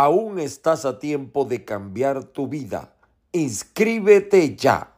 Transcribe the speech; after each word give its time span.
Aún 0.00 0.38
estás 0.38 0.84
a 0.84 1.00
tiempo 1.00 1.44
de 1.44 1.64
cambiar 1.64 2.22
tu 2.22 2.46
vida. 2.46 2.94
Inscríbete 3.32 4.54
ya. 4.54 4.96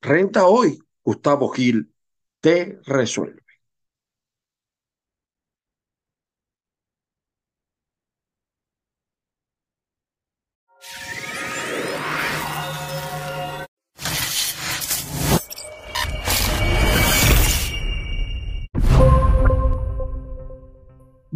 Renta 0.00 0.46
hoy, 0.46 0.78
Gustavo 1.02 1.48
Gil 1.48 1.92
te 2.40 2.78
resuelve. 2.84 3.43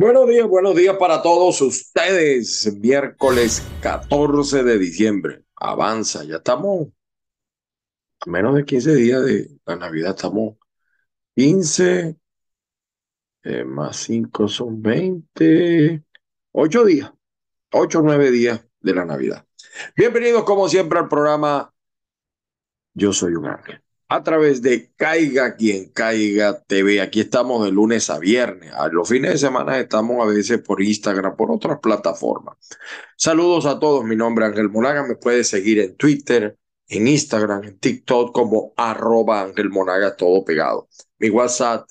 Buenos 0.00 0.28
días, 0.28 0.47
buenos 0.47 0.76
días 0.76 0.97
para 0.97 1.22
todos 1.22 1.60
ustedes. 1.60 2.72
Miércoles 2.78 3.66
14 3.82 4.62
de 4.62 4.78
diciembre. 4.78 5.42
Avanza, 5.56 6.22
ya 6.22 6.36
estamos 6.36 6.86
a 8.20 8.31
menos 8.31 8.54
de 8.54 8.64
15 8.64 8.94
días 8.94 9.25
de 9.25 9.50
la 9.66 9.75
Navidad. 9.75 10.10
Estamos 10.10 10.54
15 11.34 12.16
eh, 13.42 13.64
más 13.64 13.97
5 13.97 14.47
son 14.47 14.81
20, 14.81 16.04
8 16.53 16.84
días, 16.84 17.12
8 17.72 17.98
o 17.98 18.03
9 18.03 18.30
días 18.30 18.65
de 18.78 18.94
la 18.94 19.04
Navidad. 19.04 19.48
Bienvenidos 19.97 20.44
como 20.44 20.69
siempre 20.69 21.00
al 21.00 21.09
programa 21.09 21.75
Yo 22.94 23.12
Soy 23.12 23.34
un 23.34 23.47
Ángel 23.47 23.82
a 24.08 24.22
través 24.22 24.62
de 24.62 24.91
Caiga 24.96 25.56
quien 25.56 25.91
Caiga 25.91 26.62
TV. 26.62 27.02
Aquí 27.02 27.20
estamos 27.20 27.64
de 27.64 27.72
lunes 27.72 28.08
a 28.10 28.19
viernes. 28.19 28.72
A 28.72 28.88
los 28.88 29.08
fines 29.08 29.32
de 29.32 29.38
semana 29.38 29.78
estamos 29.78 30.22
a 30.22 30.26
veces 30.26 30.60
por 30.62 30.82
Instagram, 30.82 31.36
por 31.36 31.50
otras 31.50 31.78
plataformas. 31.80 32.56
Saludos 33.16 33.66
a 33.66 33.78
todos. 33.78 34.04
Mi 34.04 34.16
nombre 34.16 34.47
es 34.47 34.52
Ángel 34.52 34.70
Monaga. 34.70 35.06
Me 35.06 35.16
puedes 35.16 35.48
seguir 35.48 35.78
en 35.80 35.97
Twitter, 35.97 36.56
en 36.88 37.06
Instagram, 37.06 37.64
en 37.64 37.78
TikTok 37.78 38.32
como 38.32 38.72
arroba 38.76 39.42
Ángel 39.42 39.68
Monaga, 39.68 40.16
todo 40.16 40.42
pegado. 40.44 40.88
Mi 41.18 41.28
WhatsApp 41.28 41.86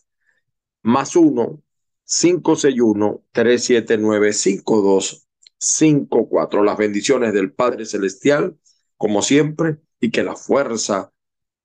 más 0.82 1.16
uno 1.16 1.62
561 2.06 3.26
379 3.32 4.34
5254. 4.34 6.64
Las 6.64 6.78
bendiciones 6.78 7.34
del 7.34 7.52
Padre 7.52 7.86
Celestial, 7.86 8.58
como 8.96 9.22
siempre, 9.22 9.78
y 10.00 10.10
que 10.10 10.24
la 10.24 10.36
fuerza 10.36 11.12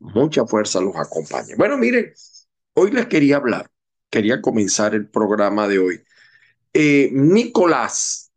mucha 0.02 0.44
fuerza 0.46 0.80
los 0.80 0.96
acompañe. 0.96 1.54
Bueno, 1.56 1.78
miren, 1.78 2.12
hoy 2.74 2.90
les 2.90 3.06
quería 3.06 3.36
hablar, 3.36 3.70
quería 4.10 4.42
comenzar 4.42 4.94
el 4.94 5.08
programa 5.08 5.68
de 5.68 5.78
hoy. 5.78 6.02
Eh, 6.72 7.10
Nicolás, 7.12 8.32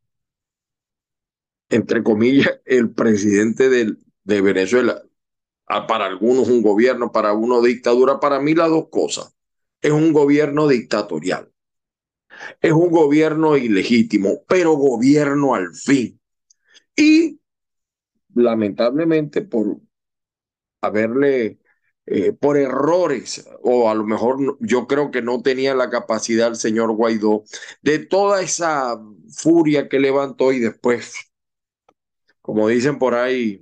entre 1.70 2.04
comillas, 2.04 2.62
el 2.66 2.92
presidente 2.94 3.70
de, 3.70 4.42
Venezuela, 4.42 5.02
ah, 5.68 5.88
para 5.88 6.06
algunos 6.06 6.50
un 6.50 6.62
gobierno, 6.62 7.12
para 7.12 7.34
uno 7.34 7.62
dictadura, 7.62 8.20
para 8.20 8.40
mí 8.40 8.54
las 8.54 8.70
dos 8.70 8.90
cosas. 8.90 9.36
Es 9.82 9.92
un 9.92 10.14
gobierno 10.14 10.68
dictatorial. 10.68 11.52
Es 12.62 12.74
un 12.74 12.92
gobierno 12.92 13.58
ilegítimo, 13.58 14.44
pero 14.48 14.74
gobierno 14.74 15.56
al 15.56 15.74
fin. 15.74 16.20
Y 16.96 17.40
lamentablemente 18.34 19.42
por 19.42 19.80
haberle 20.82 21.60
eh, 22.08 22.34
por 22.34 22.58
errores, 22.58 23.48
o 23.64 23.90
a 23.90 23.96
lo 23.96 24.04
mejor 24.06 24.58
yo 24.60 24.88
creo 24.88 25.10
que 25.12 25.22
no 25.24 25.42
tenía 25.42 25.74
la 25.74 25.90
capacidad 25.90 26.50
el 26.50 26.56
señor 26.56 26.92
Guaidó, 26.92 27.44
de 27.82 28.00
toda 28.00 28.42
esa 28.42 29.00
furia 29.30 29.90
que 29.90 30.00
levantó 30.00 30.52
y 30.52 30.60
después, 30.60 31.16
como 32.42 32.68
dicen 32.68 33.00
por 33.00 33.16
ahí, 33.16 33.62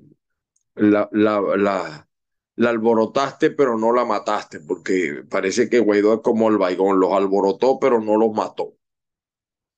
la, 0.75 1.09
la, 1.11 1.41
la, 1.57 2.69
alborotaste 2.69 3.51
pero 3.51 3.77
no 3.77 3.93
la 3.93 4.05
mataste, 4.05 4.59
porque 4.59 5.23
parece 5.29 5.69
que 5.69 5.79
Guaidó 5.79 6.15
es 6.15 6.19
como 6.21 6.49
el 6.49 6.57
baigón, 6.57 6.99
los 6.99 7.13
alborotó 7.13 7.79
pero 7.79 8.01
no 8.01 8.17
los 8.17 8.33
mató. 8.33 8.75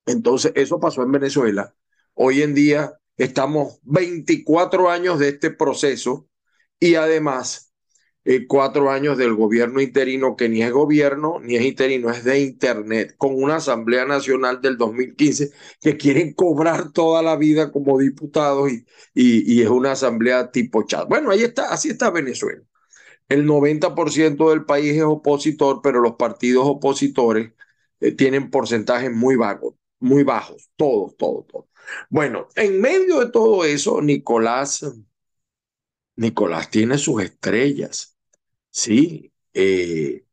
Entonces, 0.06 0.52
eso 0.54 0.78
pasó 0.80 1.02
en 1.02 1.12
Venezuela. 1.12 1.74
Hoy 2.14 2.42
en 2.42 2.54
día 2.54 2.98
estamos 3.16 3.80
24 3.82 4.90
años 4.90 5.18
de 5.18 5.28
este 5.30 5.50
proceso 5.50 6.28
y 6.80 6.94
además 6.96 7.72
eh, 8.24 8.46
cuatro 8.48 8.90
años 8.90 9.16
del 9.18 9.34
gobierno 9.34 9.80
interino, 9.80 10.34
que 10.36 10.48
ni 10.48 10.62
es 10.62 10.72
gobierno 10.72 11.38
ni 11.40 11.54
es 11.56 11.62
interino, 11.62 12.10
es 12.10 12.24
de 12.24 12.40
Internet, 12.40 13.14
con 13.16 13.40
una 13.40 13.56
Asamblea 13.56 14.04
Nacional 14.04 14.60
del 14.60 14.76
2015 14.76 15.50
que 15.80 15.96
quieren 15.96 16.34
cobrar 16.34 16.90
toda 16.92 17.22
la 17.22 17.36
vida 17.36 17.70
como 17.70 17.98
diputados 17.98 18.72
y, 18.72 18.84
y, 19.14 19.62
es 19.62 19.68
una 19.68 19.92
asamblea 19.92 20.50
tipo 20.50 20.82
chat. 20.84 21.08
Bueno, 21.08 21.30
ahí 21.30 21.42
está, 21.44 21.68
así 21.72 21.90
está 21.90 22.10
Venezuela. 22.10 22.62
El 23.28 23.46
90% 23.46 24.50
del 24.50 24.64
país 24.64 24.96
es 24.96 25.02
opositor, 25.02 25.80
pero 25.82 26.00
los 26.00 26.16
partidos 26.16 26.64
opositores 26.66 27.52
eh, 28.00 28.12
tienen 28.12 28.50
porcentajes 28.50 29.12
muy 29.12 29.36
bajos, 29.36 29.74
muy 30.00 30.24
bajos, 30.24 30.70
todos, 30.76 31.16
todos, 31.16 31.46
todos. 31.46 31.66
Bueno, 32.10 32.48
en 32.56 32.80
medio 32.80 33.20
de 33.20 33.30
todo 33.30 33.64
eso, 33.64 34.02
Nicolás 34.02 34.84
Nicolás 36.16 36.70
tiene 36.70 36.98
sus 36.98 37.22
estrellas, 37.22 38.16
¿sí? 38.70 39.32
Eh, 39.54 40.24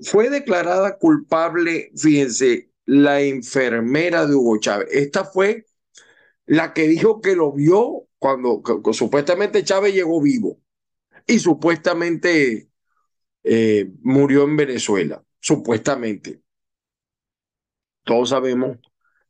fue 0.00 0.30
declarada 0.30 0.98
culpable, 0.98 1.92
fíjense, 1.96 2.70
la 2.86 3.20
enfermera 3.20 4.26
de 4.26 4.34
Hugo 4.34 4.58
Chávez. 4.58 4.88
Esta 4.90 5.24
fue 5.24 5.66
la 6.46 6.72
que 6.74 6.88
dijo 6.88 7.20
que 7.20 7.36
lo 7.36 7.52
vio 7.52 8.08
cuando 8.18 8.62
supuestamente 8.92 9.64
Chávez 9.64 9.94
llegó 9.94 10.20
vivo 10.20 10.60
y 11.26 11.38
supuestamente 11.38 12.68
eh, 13.44 13.90
murió 14.02 14.44
en 14.44 14.56
Venezuela, 14.56 15.22
supuestamente. 15.40 16.42
Todos 18.04 18.30
sabemos 18.30 18.78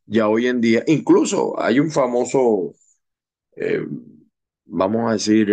ya 0.06 0.28
hoy 0.28 0.46
en 0.46 0.60
día, 0.60 0.82
incluso 0.86 1.60
hay 1.60 1.78
un 1.80 1.90
famoso 1.90 2.74
eh, 3.56 3.86
vamos 4.70 5.10
a 5.10 5.14
decir, 5.14 5.50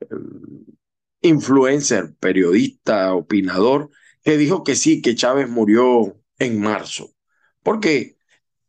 eh, 0.00 0.06
influencer, 1.20 2.14
periodista, 2.18 3.14
opinador, 3.14 3.90
que 4.22 4.36
dijo 4.36 4.64
que 4.64 4.74
sí, 4.74 5.02
que 5.02 5.14
Chávez 5.14 5.48
murió 5.48 6.16
en 6.38 6.60
marzo. 6.60 7.10
Porque 7.62 8.16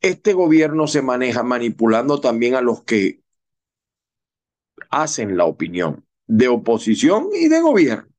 este 0.01 0.33
gobierno 0.33 0.87
se 0.87 1.01
maneja 1.01 1.43
manipulando 1.43 2.19
también 2.19 2.55
a 2.55 2.61
los 2.61 2.83
que 2.83 3.21
hacen 4.89 5.37
la 5.37 5.45
opinión 5.45 6.05
de 6.27 6.47
oposición 6.47 7.29
y 7.33 7.47
de 7.47 7.61
gobierno. 7.61 8.09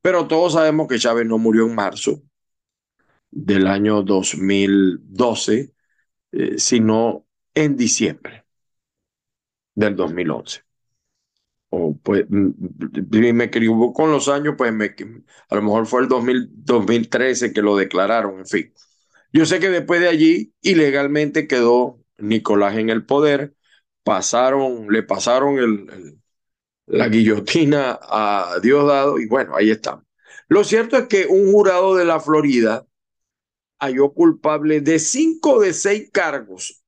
Pero 0.00 0.26
todos 0.26 0.54
sabemos 0.54 0.88
que 0.88 0.98
Chávez 0.98 1.26
no 1.26 1.38
murió 1.38 1.66
en 1.66 1.74
marzo 1.74 2.22
del 3.30 3.66
año 3.66 4.02
2012, 4.02 5.72
eh, 6.32 6.58
sino 6.58 7.26
en 7.54 7.76
diciembre 7.76 8.41
del 9.74 9.96
2011. 9.96 10.62
O 11.70 11.96
pues 12.02 12.26
me 12.28 13.44
equivoco 13.44 13.92
con 13.94 14.10
los 14.12 14.28
años, 14.28 14.54
pues 14.58 14.72
me, 14.72 14.94
a 15.48 15.54
lo 15.56 15.62
mejor 15.62 15.86
fue 15.86 16.02
el 16.02 16.08
2013 16.08 17.52
que 17.52 17.62
lo 17.62 17.76
declararon, 17.76 18.40
en 18.40 18.46
fin. 18.46 18.74
Yo 19.32 19.46
sé 19.46 19.60
que 19.60 19.70
después 19.70 20.00
de 20.00 20.08
allí 20.08 20.54
ilegalmente 20.62 21.48
quedó 21.48 22.00
Nicolás 22.18 22.76
en 22.76 22.90
el 22.90 23.06
poder, 23.06 23.54
pasaron, 24.04 24.88
le 24.90 25.02
pasaron 25.02 25.58
el, 25.58 26.18
la 26.86 27.08
guillotina 27.08 27.98
a 28.02 28.58
Diosdado 28.62 29.18
y 29.18 29.26
bueno, 29.26 29.56
ahí 29.56 29.70
estamos. 29.70 30.04
Lo 30.48 30.64
cierto 30.64 30.96
es 30.96 31.06
que 31.08 31.26
un 31.26 31.50
jurado 31.52 31.94
de 31.96 32.04
la 32.04 32.20
Florida 32.20 32.86
halló 33.80 34.12
culpable 34.12 34.80
de 34.80 34.98
cinco 34.98 35.60
de 35.60 35.72
seis 35.72 36.10
cargos 36.12 36.81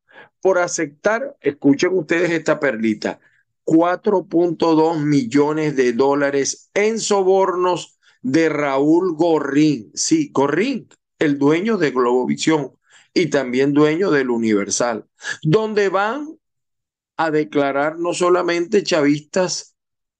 por 0.44 0.58
aceptar, 0.58 1.38
escuchen 1.40 1.96
ustedes 1.96 2.30
esta 2.30 2.60
perlita, 2.60 3.18
4.2 3.64 5.00
millones 5.00 5.74
de 5.74 5.94
dólares 5.94 6.70
en 6.74 7.00
sobornos 7.00 7.98
de 8.20 8.50
Raúl 8.50 9.16
Gorrín. 9.16 9.90
Sí, 9.94 10.28
Gorrín, 10.34 10.86
el 11.18 11.38
dueño 11.38 11.78
de 11.78 11.92
Globovisión 11.92 12.72
y 13.14 13.30
también 13.30 13.72
dueño 13.72 14.10
del 14.10 14.28
Universal, 14.28 15.06
donde 15.42 15.88
van 15.88 16.38
a 17.16 17.30
declarar 17.30 17.98
no 17.98 18.12
solamente 18.12 18.82
chavistas 18.82 19.74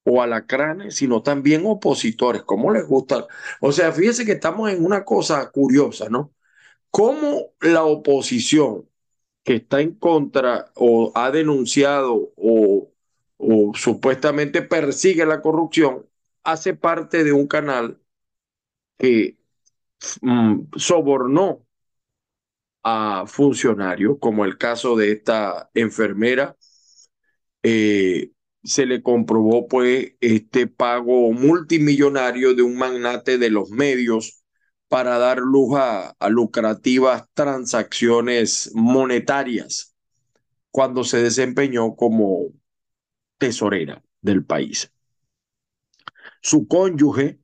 o 0.04 0.22
alacranes, 0.22 0.94
sino 0.94 1.22
también 1.22 1.64
opositores, 1.66 2.44
como 2.44 2.72
les 2.72 2.86
gusta. 2.86 3.26
O 3.60 3.72
sea, 3.72 3.92
fíjese 3.92 4.24
que 4.24 4.32
estamos 4.32 4.70
en 4.70 4.82
una 4.82 5.04
cosa 5.04 5.50
curiosa, 5.50 6.08
¿no? 6.08 6.32
Cómo 6.90 7.52
la 7.60 7.84
oposición 7.84 8.88
que 9.44 9.56
está 9.56 9.80
en 9.80 9.94
contra 9.94 10.72
o 10.74 11.12
ha 11.14 11.30
denunciado 11.30 12.32
o, 12.36 12.90
supuestamente 13.74 14.62
persigue 14.62 15.26
la 15.26 15.42
corrupción, 15.42 16.06
hace 16.44 16.74
parte 16.74 17.24
de 17.24 17.32
un 17.32 17.46
canal 17.46 18.00
que 18.98 19.38
mm, 20.22 20.62
sobornó 20.76 21.66
a 22.82 23.24
funcionarios, 23.26 24.18
como 24.20 24.44
el 24.44 24.58
caso 24.58 24.96
de 24.96 25.12
esta 25.12 25.70
enfermera, 25.74 26.56
eh, 27.62 28.32
se 28.62 28.86
le 28.86 29.02
comprobó 29.02 29.68
pues 29.68 30.14
este 30.20 30.66
pago 30.66 31.32
multimillonario 31.32 32.54
de 32.54 32.62
un 32.62 32.76
magnate 32.76 33.38
de 33.38 33.50
los 33.50 33.70
medios 33.70 34.43
para 34.88 35.18
dar 35.18 35.38
luz 35.38 35.76
a, 35.78 36.14
lucrativas 36.28 37.24
transacciones 37.34 38.70
monetarias 38.74 39.94
cuando 40.70 41.04
se 41.04 41.22
desempeñó 41.22 41.94
como 41.96 42.52
tesorera 43.38 44.02
del 44.20 44.44
país. 44.44 44.92
Su 46.40 46.68
cónyuge, 46.68 47.40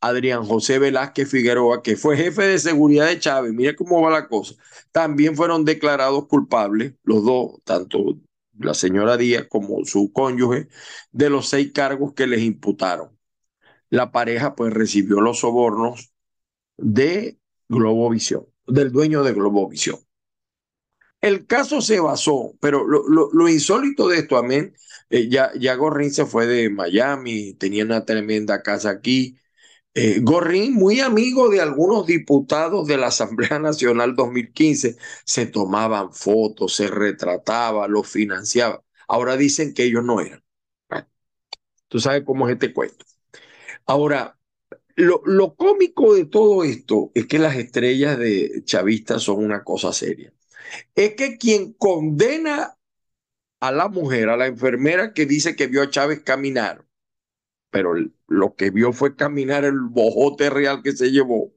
Adrián 0.00 0.44
José 0.44 0.78
Velázquez 0.78 1.30
Figueroa, 1.30 1.82
que 1.82 1.96
fue 1.96 2.16
jefe 2.16 2.42
de 2.42 2.58
seguridad 2.58 3.06
de 3.06 3.18
Chávez, 3.18 3.52
mire 3.52 3.76
cómo 3.76 4.02
va 4.02 4.10
la 4.10 4.28
cosa, 4.28 4.54
también 4.92 5.36
fueron 5.36 5.64
declarados 5.64 6.26
culpables, 6.26 6.94
los 7.04 7.24
dos, 7.24 7.60
tanto 7.64 8.18
la 8.58 8.74
señora 8.74 9.16
Díaz 9.16 9.46
como 9.48 9.84
su 9.84 10.12
cónyuge, 10.12 10.68
de 11.12 11.30
los 11.30 11.48
seis 11.48 11.72
cargos 11.72 12.12
que 12.14 12.26
les 12.26 12.42
imputaron. 12.42 13.18
La 13.90 14.12
pareja 14.12 14.54
pues 14.54 14.72
recibió 14.72 15.20
los 15.20 15.40
sobornos 15.40 16.13
de 16.76 17.38
Globovisión, 17.68 18.46
del 18.66 18.92
dueño 18.92 19.22
de 19.24 19.32
Globovisión. 19.32 19.98
El 21.20 21.46
caso 21.46 21.80
se 21.80 22.00
basó, 22.00 22.54
pero 22.60 22.86
lo, 22.86 23.08
lo, 23.08 23.30
lo 23.32 23.48
insólito 23.48 24.08
de 24.08 24.18
esto, 24.18 24.36
amén, 24.36 24.74
eh, 25.08 25.28
ya, 25.28 25.50
ya 25.58 25.74
Gorrín 25.74 26.10
se 26.12 26.26
fue 26.26 26.46
de 26.46 26.68
Miami, 26.70 27.54
tenía 27.54 27.84
una 27.84 28.04
tremenda 28.04 28.62
casa 28.62 28.90
aquí. 28.90 29.38
Eh, 29.94 30.20
Gorrín, 30.22 30.74
muy 30.74 31.00
amigo 31.00 31.50
de 31.50 31.60
algunos 31.62 32.06
diputados 32.06 32.86
de 32.88 32.98
la 32.98 33.08
Asamblea 33.08 33.58
Nacional 33.60 34.16
2015, 34.16 34.96
se 35.26 35.46
tomaban 35.46 36.12
fotos, 36.14 36.74
se 36.76 36.88
retrataba, 36.88 37.88
los 37.88 38.08
financiaba. 38.08 38.84
Ahora 39.08 39.36
dicen 39.36 39.74
que 39.74 39.84
ellos 39.84 40.04
no 40.04 40.20
eran. 40.20 40.42
Tú 41.88 42.00
sabes 42.00 42.24
cómo 42.24 42.48
es 42.48 42.54
este 42.54 42.72
cuento. 42.72 43.04
Ahora, 43.86 44.38
lo, 44.96 45.22
lo 45.24 45.54
cómico 45.56 46.14
de 46.14 46.26
todo 46.26 46.64
esto 46.64 47.10
es 47.14 47.26
que 47.26 47.38
las 47.38 47.56
estrellas 47.56 48.18
de 48.18 48.62
chavistas 48.64 49.22
son 49.22 49.44
una 49.44 49.64
cosa 49.64 49.92
seria. 49.92 50.32
Es 50.94 51.14
que 51.14 51.38
quien 51.38 51.74
condena 51.74 52.78
a 53.60 53.72
la 53.72 53.88
mujer, 53.88 54.28
a 54.30 54.36
la 54.36 54.46
enfermera 54.46 55.12
que 55.14 55.26
dice 55.26 55.56
que 55.56 55.66
vio 55.68 55.82
a 55.82 55.90
Chávez 55.90 56.22
caminar, 56.22 56.86
pero 57.70 57.94
lo 58.28 58.56
que 58.56 58.70
vio 58.70 58.92
fue 58.92 59.16
caminar 59.16 59.64
el 59.64 59.80
bojote 59.80 60.50
real 60.50 60.82
que 60.82 60.92
se 60.92 61.10
llevó. 61.12 61.52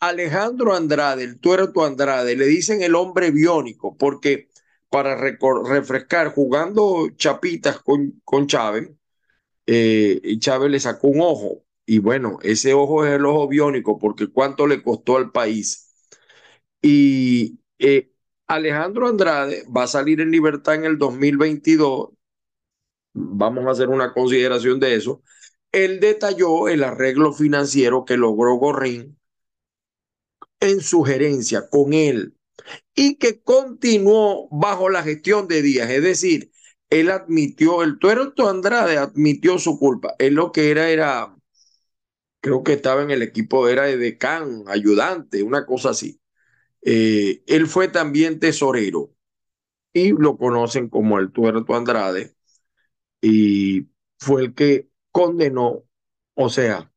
Alejandro 0.00 0.74
Andrade, 0.74 1.24
el 1.24 1.38
tuerto 1.40 1.84
Andrade, 1.84 2.36
le 2.36 2.46
dicen 2.46 2.82
el 2.82 2.94
hombre 2.94 3.30
biónico, 3.30 3.96
porque 3.96 4.48
para 4.90 5.16
refrescar, 5.16 6.28
jugando 6.32 7.08
chapitas 7.16 7.80
con, 7.80 8.20
con 8.24 8.46
Chávez, 8.46 8.90
eh, 9.66 10.38
Chávez 10.40 10.70
le 10.70 10.80
sacó 10.80 11.08
un 11.08 11.20
ojo. 11.22 11.65
Y 11.86 11.98
bueno, 12.00 12.38
ese 12.42 12.74
ojo 12.74 13.04
es 13.06 13.12
el 13.14 13.24
ojo 13.26 13.48
biónico, 13.48 13.98
porque 13.98 14.26
cuánto 14.28 14.66
le 14.66 14.82
costó 14.82 15.16
al 15.16 15.30
país. 15.32 15.92
Y 16.82 17.60
eh, 17.78 18.12
Alejandro 18.46 19.08
Andrade 19.08 19.64
va 19.74 19.84
a 19.84 19.86
salir 19.88 20.20
en 20.20 20.30
libertad 20.30 20.74
en 20.76 20.84
el 20.84 20.98
2022. 20.98 22.10
Vamos 23.14 23.66
a 23.66 23.72
hacer 23.72 23.88
una 23.88 24.12
consideración 24.14 24.80
de 24.80 24.96
eso. 24.96 25.22
Él 25.72 26.00
detalló 26.00 26.68
el 26.68 26.84
arreglo 26.84 27.32
financiero 27.32 28.04
que 28.04 28.16
logró 28.16 28.54
Gorrín 28.56 29.18
en 30.60 30.80
su 30.80 31.02
gerencia 31.02 31.68
con 31.68 31.92
él 31.92 32.34
y 32.94 33.16
que 33.16 33.42
continuó 33.42 34.48
bajo 34.52 34.90
la 34.90 35.04
gestión 35.04 35.48
de 35.48 35.62
Díaz. 35.62 35.90
Es 35.90 36.04
decir, 36.04 36.52
él 36.90 37.10
admitió, 37.10 37.84
el 37.84 37.98
tuerto 38.00 38.48
Andrade 38.50 38.98
admitió 38.98 39.58
su 39.60 39.78
culpa. 39.80 40.16
Él 40.20 40.36
lo 40.36 40.52
que 40.52 40.70
era 40.72 40.90
era, 40.90 41.35
creo 42.46 42.62
que 42.62 42.74
estaba 42.74 43.02
en 43.02 43.10
el 43.10 43.22
equipo, 43.22 43.66
era 43.66 43.86
de 43.86 43.96
decán, 43.96 44.62
ayudante, 44.68 45.42
una 45.42 45.66
cosa 45.66 45.90
así. 45.90 46.20
Eh, 46.80 47.42
él 47.48 47.66
fue 47.66 47.88
también 47.88 48.38
tesorero 48.38 49.10
y 49.92 50.10
lo 50.12 50.38
conocen 50.38 50.88
como 50.88 51.18
el 51.18 51.32
tuerto 51.32 51.74
Andrade 51.74 52.36
y 53.20 53.88
fue 54.20 54.42
el 54.42 54.54
que 54.54 54.88
condenó, 55.10 55.86
o 56.34 56.48
sea, 56.48 56.92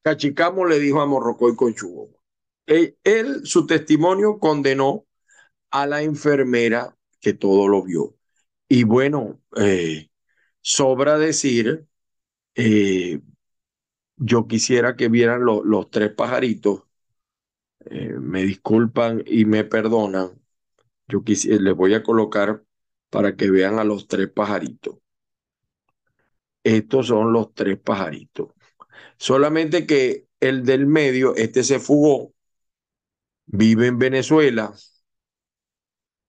Cachicamo 0.00 0.64
le 0.64 0.78
dijo 0.78 1.02
a 1.02 1.06
Morrocoy 1.06 1.54
con 1.54 1.74
Él, 2.64 2.96
él, 3.04 3.42
su 3.44 3.66
testimonio 3.66 4.38
condenó 4.38 5.04
a 5.70 5.86
la 5.86 6.00
enfermera 6.00 6.96
que 7.20 7.34
todo 7.34 7.68
lo 7.68 7.82
vio. 7.82 8.16
Y 8.68 8.84
bueno, 8.84 9.38
eh, 9.58 10.08
sobra 10.62 11.18
decir, 11.18 11.86
eh, 12.54 13.20
yo 14.16 14.46
quisiera 14.46 14.96
que 14.96 15.08
vieran 15.08 15.44
lo, 15.44 15.64
los 15.64 15.90
tres 15.90 16.12
pajaritos 16.12 16.82
eh, 17.86 18.14
me 18.20 18.42
disculpan 18.42 19.22
y 19.26 19.44
me 19.44 19.64
perdonan. 19.64 20.30
Yo 21.08 21.24
quisiera, 21.24 21.62
les 21.62 21.74
voy 21.76 21.94
a 21.94 22.02
colocar 22.04 22.64
para 23.10 23.36
que 23.36 23.50
vean 23.50 23.78
a 23.78 23.84
los 23.84 24.08
tres 24.08 24.28
pajaritos. 24.30 24.96
Estos 26.64 27.06
son 27.08 27.32
los 27.32 27.54
tres 27.54 27.78
pajaritos. 27.78 28.50
Solamente 29.18 29.86
que 29.86 30.28
el 30.40 30.64
del 30.64 30.86
medio, 30.86 31.36
este 31.36 31.64
se 31.64 31.80
fugó, 31.80 32.34
vive 33.46 33.86
en 33.88 33.98
Venezuela. 33.98 34.72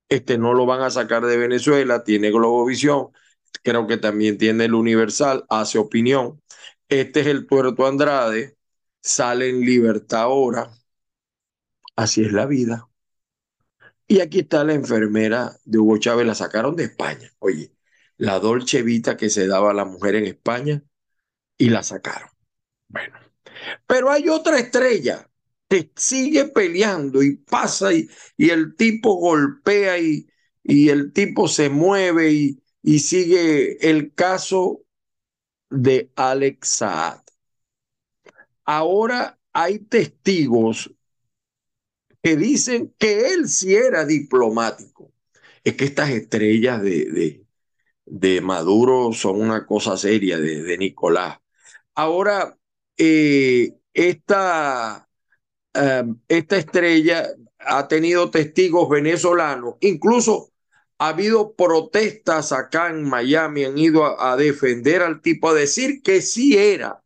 Este 0.09 0.37
no 0.37 0.53
lo 0.53 0.65
van 0.65 0.81
a 0.81 0.89
sacar 0.89 1.25
de 1.25 1.37
Venezuela, 1.37 2.03
tiene 2.03 2.31
Globovisión, 2.31 3.09
creo 3.63 3.87
que 3.87 3.97
también 3.97 4.37
tiene 4.37 4.65
el 4.65 4.73
Universal, 4.73 5.45
hace 5.49 5.77
opinión. 5.79 6.41
Este 6.89 7.21
es 7.21 7.27
el 7.27 7.47
tuerto 7.47 7.85
Andrade, 7.87 8.57
sale 9.01 9.49
en 9.49 9.61
libertad 9.61 10.21
ahora 10.23 10.69
Así 11.97 12.21
es 12.23 12.31
la 12.31 12.45
vida. 12.45 12.87
Y 14.07 14.21
aquí 14.21 14.39
está 14.39 14.63
la 14.63 14.73
enfermera 14.73 15.57
de 15.65 15.79
Hugo 15.79 15.97
Chávez, 15.97 16.25
la 16.25 16.35
sacaron 16.35 16.75
de 16.75 16.85
España. 16.85 17.31
Oye, 17.39 17.73
la 18.17 18.39
Dolce 18.39 18.81
Vita 18.83 19.17
que 19.17 19.29
se 19.29 19.47
daba 19.47 19.71
a 19.71 19.73
la 19.73 19.85
mujer 19.85 20.15
en 20.15 20.25
España 20.25 20.83
y 21.57 21.69
la 21.69 21.83
sacaron. 21.83 22.29
Bueno, 22.89 23.17
pero 23.87 24.11
hay 24.11 24.29
otra 24.29 24.59
estrella 24.59 25.29
que 25.69 25.91
sigue 25.97 26.47
peleando 26.47 27.23
y 27.23 27.37
pasa 27.37 27.93
y, 27.93 28.09
y 28.37 28.51
el 28.51 28.75
tipo 28.77 29.15
golpea 29.15 29.99
y, 29.99 30.27
y 30.63 30.89
el 30.89 31.13
tipo 31.13 31.47
se 31.49 31.69
mueve 31.69 32.31
y, 32.33 32.63
y 32.83 32.99
sigue 32.99 33.89
el 33.89 34.13
caso 34.15 34.83
de 35.69 36.11
Alex 36.15 36.67
Saad. 36.67 37.21
Ahora 38.65 39.39
hay 39.53 39.79
testigos 39.79 40.91
que 42.21 42.35
dicen 42.35 42.93
que 42.97 43.33
él 43.33 43.47
sí 43.47 43.75
era 43.75 44.05
diplomático. 44.05 45.11
Es 45.63 45.75
que 45.75 45.85
estas 45.85 46.09
estrellas 46.09 46.81
de, 46.81 47.05
de, 47.05 47.45
de 48.05 48.41
Maduro 48.41 49.13
son 49.13 49.41
una 49.41 49.65
cosa 49.65 49.97
seria, 49.97 50.37
de, 50.37 50.63
de 50.63 50.77
Nicolás. 50.77 51.39
Ahora, 51.95 52.57
eh, 52.97 53.73
esta, 53.93 55.09
uh, 55.75 56.15
esta 56.27 56.57
estrella 56.57 57.27
ha 57.59 57.87
tenido 57.87 58.29
testigos 58.29 58.89
venezolanos, 58.89 59.75
incluso 59.81 60.51
ha 60.99 61.09
habido 61.09 61.53
protestas 61.55 62.51
acá 62.51 62.89
en 62.89 63.03
Miami, 63.03 63.65
han 63.65 63.77
ido 63.77 64.19
a, 64.19 64.35
defender 64.35 65.01
al 65.01 65.21
tipo, 65.21 65.49
a 65.49 65.53
decir 65.53 66.01
que 66.01 66.21
sí 66.21 66.57
era 66.57 67.03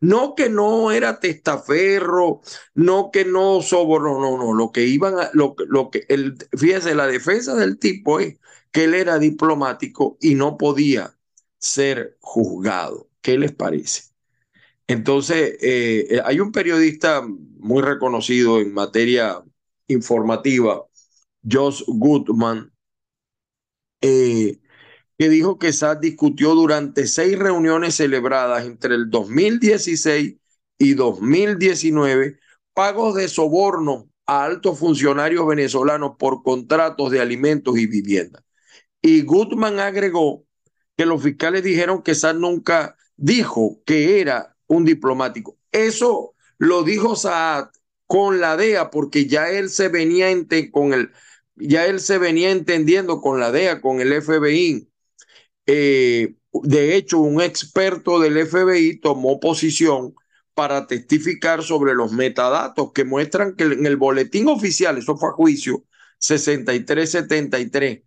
no 0.00 0.34
que 0.34 0.48
no 0.48 0.92
era 0.92 1.20
testaferro, 1.20 2.42
no 2.74 3.10
que 3.12 3.24
no 3.24 3.60
soborno, 3.62 4.20
no, 4.20 4.38
no, 4.38 4.52
lo 4.54 4.70
que 4.72 4.84
iban 4.86 5.18
a, 5.18 5.30
lo, 5.32 5.56
lo 5.66 5.90
que, 5.90 6.04
el, 6.08 6.36
fíjese, 6.56 6.94
la 6.94 7.06
defensa 7.06 7.54
del 7.54 7.78
tipo 7.78 8.20
es 8.20 8.38
que 8.70 8.84
él 8.84 8.94
era 8.94 9.18
diplomático 9.18 10.18
y 10.20 10.34
no 10.34 10.56
podía 10.58 11.16
ser 11.58 12.16
juzgado. 12.20 13.08
¿Qué 13.20 13.38
les 13.38 13.52
parece? 13.52 14.04
Entonces, 14.86 15.56
eh, 15.62 16.20
hay 16.24 16.40
un 16.40 16.52
periodista 16.52 17.22
muy 17.58 17.82
reconocido 17.82 18.60
en 18.60 18.74
materia 18.74 19.42
informativa, 19.88 20.84
Josh 21.48 21.82
Goodman, 21.86 22.73
eh, 24.06 24.60
que 25.16 25.28
dijo 25.30 25.58
que 25.58 25.72
SAT 25.72 26.00
discutió 26.00 26.54
durante 26.54 27.06
seis 27.06 27.38
reuniones 27.38 27.94
celebradas 27.94 28.66
entre 28.66 28.94
el 28.96 29.08
2016 29.08 30.36
y 30.76 30.94
2019 30.94 32.38
pagos 32.74 33.14
de 33.14 33.28
soborno 33.28 34.10
a 34.26 34.44
altos 34.44 34.78
funcionarios 34.78 35.46
venezolanos 35.46 36.16
por 36.18 36.42
contratos 36.42 37.10
de 37.12 37.20
alimentos 37.22 37.78
y 37.78 37.86
vivienda. 37.86 38.44
Y 39.00 39.22
Goodman 39.22 39.80
agregó 39.80 40.44
que 40.98 41.06
los 41.06 41.22
fiscales 41.22 41.62
dijeron 41.62 42.02
que 42.02 42.14
SAT 42.14 42.36
nunca 42.36 42.98
dijo 43.16 43.80
que 43.86 44.20
era 44.20 44.54
un 44.66 44.84
diplomático. 44.84 45.56
Eso 45.72 46.34
lo 46.58 46.82
dijo 46.82 47.16
Saad 47.16 47.68
con 48.06 48.38
la 48.38 48.58
DEA 48.58 48.90
porque 48.90 49.26
ya 49.26 49.48
él 49.48 49.70
se 49.70 49.88
venía 49.88 50.28
con 50.70 50.92
el 50.92 51.10
ya 51.56 51.86
él 51.86 52.00
se 52.00 52.18
venía 52.18 52.50
entendiendo 52.50 53.20
con 53.20 53.40
la 53.40 53.52
DEA, 53.52 53.80
con 53.80 54.00
el 54.00 54.12
FBI. 54.12 54.88
Eh, 55.66 56.36
de 56.52 56.96
hecho, 56.96 57.18
un 57.20 57.40
experto 57.42 58.20
del 58.20 58.38
FBI 58.46 59.00
tomó 59.00 59.40
posición 59.40 60.14
para 60.54 60.86
testificar 60.86 61.62
sobre 61.62 61.94
los 61.94 62.12
metadatos 62.12 62.92
que 62.92 63.04
muestran 63.04 63.56
que 63.56 63.64
en 63.64 63.86
el 63.86 63.96
boletín 63.96 64.48
oficial, 64.48 64.98
eso 64.98 65.16
fue 65.16 65.30
a 65.30 65.32
juicio 65.32 65.84
6373, 66.18 68.02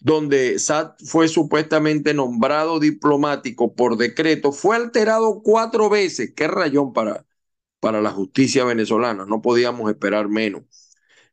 donde 0.00 0.58
SAT 0.58 1.00
fue 1.04 1.28
supuestamente 1.28 2.14
nombrado 2.14 2.80
diplomático 2.80 3.74
por 3.74 3.96
decreto, 3.96 4.52
fue 4.52 4.76
alterado 4.76 5.42
cuatro 5.42 5.90
veces. 5.90 6.32
Qué 6.36 6.48
rayón 6.48 6.92
para, 6.92 7.26
para 7.80 8.00
la 8.02 8.10
justicia 8.12 8.64
venezolana, 8.64 9.26
no 9.26 9.42
podíamos 9.42 9.90
esperar 9.90 10.28
menos. 10.28 10.64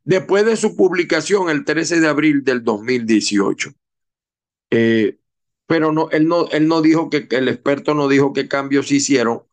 Después 0.09 0.43
de 0.43 0.57
su 0.57 0.75
publicación 0.75 1.51
el 1.51 1.63
13 1.63 1.99
de 1.99 2.07
abril 2.07 2.43
del 2.43 2.63
2018. 2.63 3.75
Eh, 4.71 5.19
pero 5.67 5.91
no, 5.91 6.09
él 6.09 6.27
no, 6.27 6.49
él 6.49 6.67
no 6.67 6.81
dijo 6.81 7.11
que, 7.11 7.27
el 7.29 7.47
experto 7.47 7.93
no 7.93 8.07
dijo 8.07 8.33
qué 8.33 8.47
cambios 8.47 8.87
se 8.87 8.95
hicieron 8.95 9.43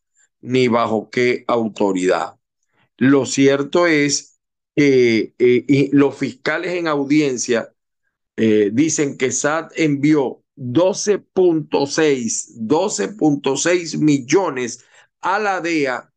ni 0.40 0.68
bajo 0.68 1.10
qué 1.10 1.44
autoridad. 1.46 2.38
Lo 2.96 3.26
cierto 3.26 3.86
es 3.86 4.38
que 4.74 5.34
eh, 5.38 5.90
los 5.92 6.16
fiscales 6.16 6.72
en 6.72 6.88
audiencia 6.88 7.74
eh, 8.38 8.70
dicen 8.72 9.18
que 9.18 9.32
SAT 9.32 9.72
envió 9.76 10.42
12.6, 10.56 12.66
12.6 12.66 13.98
millones 13.98 14.86
a 15.20 15.38
la 15.38 15.60
DEA 15.60 16.10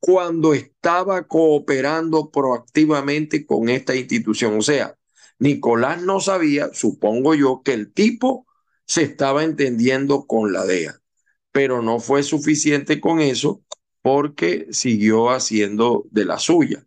cuando 0.00 0.54
estaba 0.54 1.26
cooperando 1.26 2.30
proactivamente 2.30 3.46
con 3.46 3.68
esta 3.68 3.94
institución. 3.94 4.58
O 4.58 4.62
sea, 4.62 4.96
Nicolás 5.38 6.02
no 6.02 6.20
sabía, 6.20 6.70
supongo 6.72 7.34
yo, 7.34 7.62
que 7.64 7.72
el 7.74 7.92
tipo 7.92 8.46
se 8.86 9.02
estaba 9.02 9.44
entendiendo 9.44 10.26
con 10.26 10.52
la 10.52 10.64
DEA, 10.64 11.00
pero 11.52 11.82
no 11.82 12.00
fue 12.00 12.22
suficiente 12.22 13.00
con 13.00 13.20
eso 13.20 13.62
porque 14.02 14.68
siguió 14.70 15.30
haciendo 15.30 16.06
de 16.10 16.24
la 16.24 16.38
suya. 16.38 16.86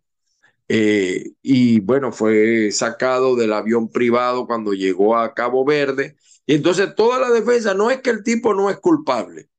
Eh, 0.68 1.32
y 1.42 1.80
bueno, 1.80 2.12
fue 2.12 2.70
sacado 2.72 3.34
del 3.36 3.52
avión 3.52 3.90
privado 3.90 4.46
cuando 4.46 4.72
llegó 4.72 5.16
a 5.16 5.34
Cabo 5.34 5.64
Verde. 5.64 6.16
Y 6.46 6.54
entonces 6.54 6.94
toda 6.94 7.18
la 7.18 7.30
defensa 7.30 7.74
no 7.74 7.90
es 7.90 8.00
que 8.00 8.10
el 8.10 8.22
tipo 8.22 8.54
no 8.54 8.70
es 8.70 8.78
culpable, 8.78 9.50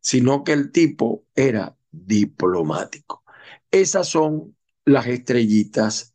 sino 0.00 0.44
que 0.44 0.52
el 0.52 0.72
tipo 0.72 1.24
era 1.34 1.75
diplomático. 2.04 3.24
Esas 3.70 4.08
son 4.08 4.56
las 4.84 5.06
estrellitas 5.06 6.14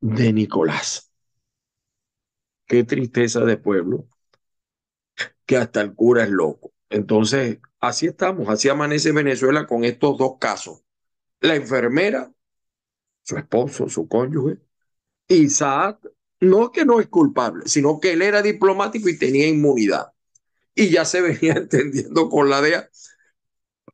de 0.00 0.32
Nicolás. 0.32 1.10
Qué 2.66 2.84
tristeza 2.84 3.40
de 3.40 3.56
pueblo, 3.56 4.08
que 5.46 5.56
hasta 5.56 5.80
el 5.80 5.94
cura 5.94 6.24
es 6.24 6.30
loco. 6.30 6.72
Entonces, 6.90 7.58
así 7.80 8.06
estamos, 8.06 8.48
así 8.48 8.68
amanece 8.68 9.12
Venezuela 9.12 9.66
con 9.66 9.84
estos 9.84 10.18
dos 10.18 10.38
casos. 10.38 10.82
La 11.40 11.56
enfermera 11.56 12.32
su 13.24 13.36
esposo, 13.36 13.88
su 13.88 14.08
cónyuge. 14.08 14.58
Isaac 15.28 16.00
no 16.40 16.72
que 16.72 16.84
no 16.84 17.00
es 17.00 17.08
culpable, 17.08 17.64
sino 17.66 18.00
que 18.00 18.12
él 18.12 18.22
era 18.22 18.42
diplomático 18.42 19.08
y 19.08 19.18
tenía 19.18 19.48
inmunidad. 19.48 20.12
Y 20.74 20.90
ya 20.90 21.04
se 21.04 21.20
venía 21.22 21.54
entendiendo 21.54 22.28
con 22.28 22.50
la 22.50 22.60
DEA. 22.60 22.90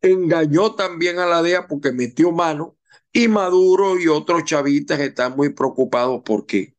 Engañó 0.02 0.74
también 0.74 1.18
a 1.18 1.26
la 1.26 1.42
DEA 1.42 1.66
porque 1.66 1.92
metió 1.92 2.32
mano. 2.32 2.76
Y 3.12 3.28
Maduro 3.28 3.98
y 3.98 4.06
otros 4.06 4.44
chavistas 4.44 5.00
están 5.00 5.36
muy 5.36 5.50
preocupados 5.50 6.22
porque 6.24 6.76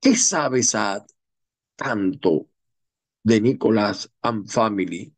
¿qué 0.00 0.16
sabe 0.16 0.62
Saad 0.62 1.04
tanto 1.74 2.48
de 3.24 3.40
Nicolás 3.40 4.10
and 4.22 4.48
Family, 4.48 5.14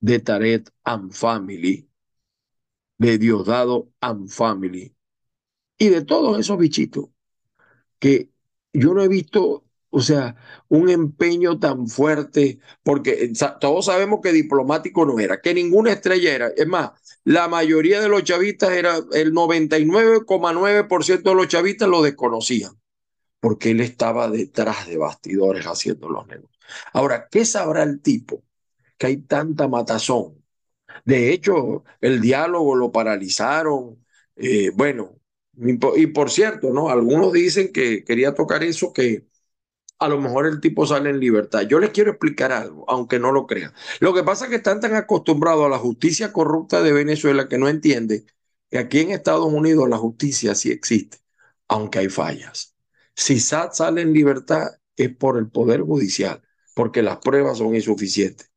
de 0.00 0.18
Taret 0.20 0.70
and 0.84 1.12
Family, 1.12 1.88
de 2.98 3.18
Diosdado 3.18 3.90
and 4.00 4.28
Family 4.28 4.94
y 5.78 5.88
de 5.88 6.04
todos 6.04 6.38
esos 6.38 6.58
bichitos 6.58 7.06
que 7.98 8.30
yo 8.72 8.92
no 8.94 9.02
he 9.02 9.08
visto, 9.08 9.64
o 9.90 10.00
sea, 10.00 10.36
un 10.68 10.88
empeño 10.88 11.58
tan 11.58 11.88
fuerte, 11.88 12.58
porque 12.82 13.32
todos 13.60 13.86
sabemos 13.86 14.20
que 14.22 14.32
diplomático 14.32 15.04
no 15.04 15.18
era, 15.20 15.40
que 15.40 15.54
ninguna 15.54 15.92
estrella 15.92 16.34
era. 16.34 16.48
Es 16.56 16.66
más, 16.66 16.92
la 17.24 17.48
mayoría 17.48 18.00
de 18.00 18.08
los 18.08 18.24
chavistas 18.24 18.70
era 18.70 18.98
el 19.12 19.32
99,9% 19.32 21.30
de 21.30 21.34
los 21.34 21.48
chavistas 21.48 21.88
lo 21.88 22.02
desconocían, 22.02 22.72
porque 23.40 23.70
él 23.72 23.80
estaba 23.80 24.30
detrás 24.30 24.86
de 24.88 24.96
bastidores 24.98 25.66
haciendo 25.66 26.08
los 26.08 26.26
negocios. 26.26 26.58
Ahora, 26.92 27.28
¿qué 27.30 27.44
sabrá 27.44 27.82
el 27.82 28.00
tipo? 28.00 28.44
Que 28.98 29.08
hay 29.08 29.16
tanta 29.18 29.68
matazón 29.68 30.40
de 31.04 31.32
hecho, 31.32 31.84
el 32.00 32.20
diálogo 32.20 32.76
lo 32.76 32.92
paralizaron. 32.92 34.04
Eh, 34.36 34.70
bueno, 34.74 35.16
y 35.96 36.06
por 36.08 36.30
cierto, 36.30 36.70
¿no? 36.72 36.90
Algunos 36.90 37.32
dicen 37.32 37.72
que 37.72 38.04
quería 38.04 38.34
tocar 38.34 38.62
eso, 38.64 38.92
que 38.92 39.26
a 40.00 40.08
lo 40.08 40.18
mejor 40.18 40.46
el 40.46 40.60
tipo 40.60 40.86
sale 40.86 41.10
en 41.10 41.20
libertad. 41.20 41.62
Yo 41.62 41.78
les 41.78 41.90
quiero 41.90 42.10
explicar 42.10 42.52
algo, 42.52 42.84
aunque 42.88 43.18
no 43.18 43.32
lo 43.32 43.46
crean. 43.46 43.72
Lo 44.00 44.14
que 44.14 44.24
pasa 44.24 44.46
es 44.46 44.50
que 44.50 44.56
están 44.56 44.80
tan 44.80 44.94
acostumbrados 44.94 45.66
a 45.66 45.68
la 45.68 45.78
justicia 45.78 46.32
corrupta 46.32 46.82
de 46.82 46.92
Venezuela 46.92 47.48
que 47.48 47.58
no 47.58 47.68
entienden 47.68 48.24
que 48.70 48.78
aquí 48.78 49.00
en 49.00 49.10
Estados 49.10 49.52
Unidos 49.52 49.88
la 49.90 49.98
justicia 49.98 50.54
sí 50.54 50.70
existe, 50.70 51.18
aunque 51.68 51.98
hay 52.00 52.08
fallas. 52.08 52.74
Si 53.14 53.38
SAT 53.40 53.74
sale 53.74 54.00
en 54.00 54.14
libertad 54.14 54.68
es 54.96 55.14
por 55.14 55.36
el 55.36 55.50
Poder 55.50 55.82
Judicial, 55.82 56.42
porque 56.74 57.02
las 57.02 57.18
pruebas 57.18 57.58
son 57.58 57.74
insuficientes. 57.74 58.50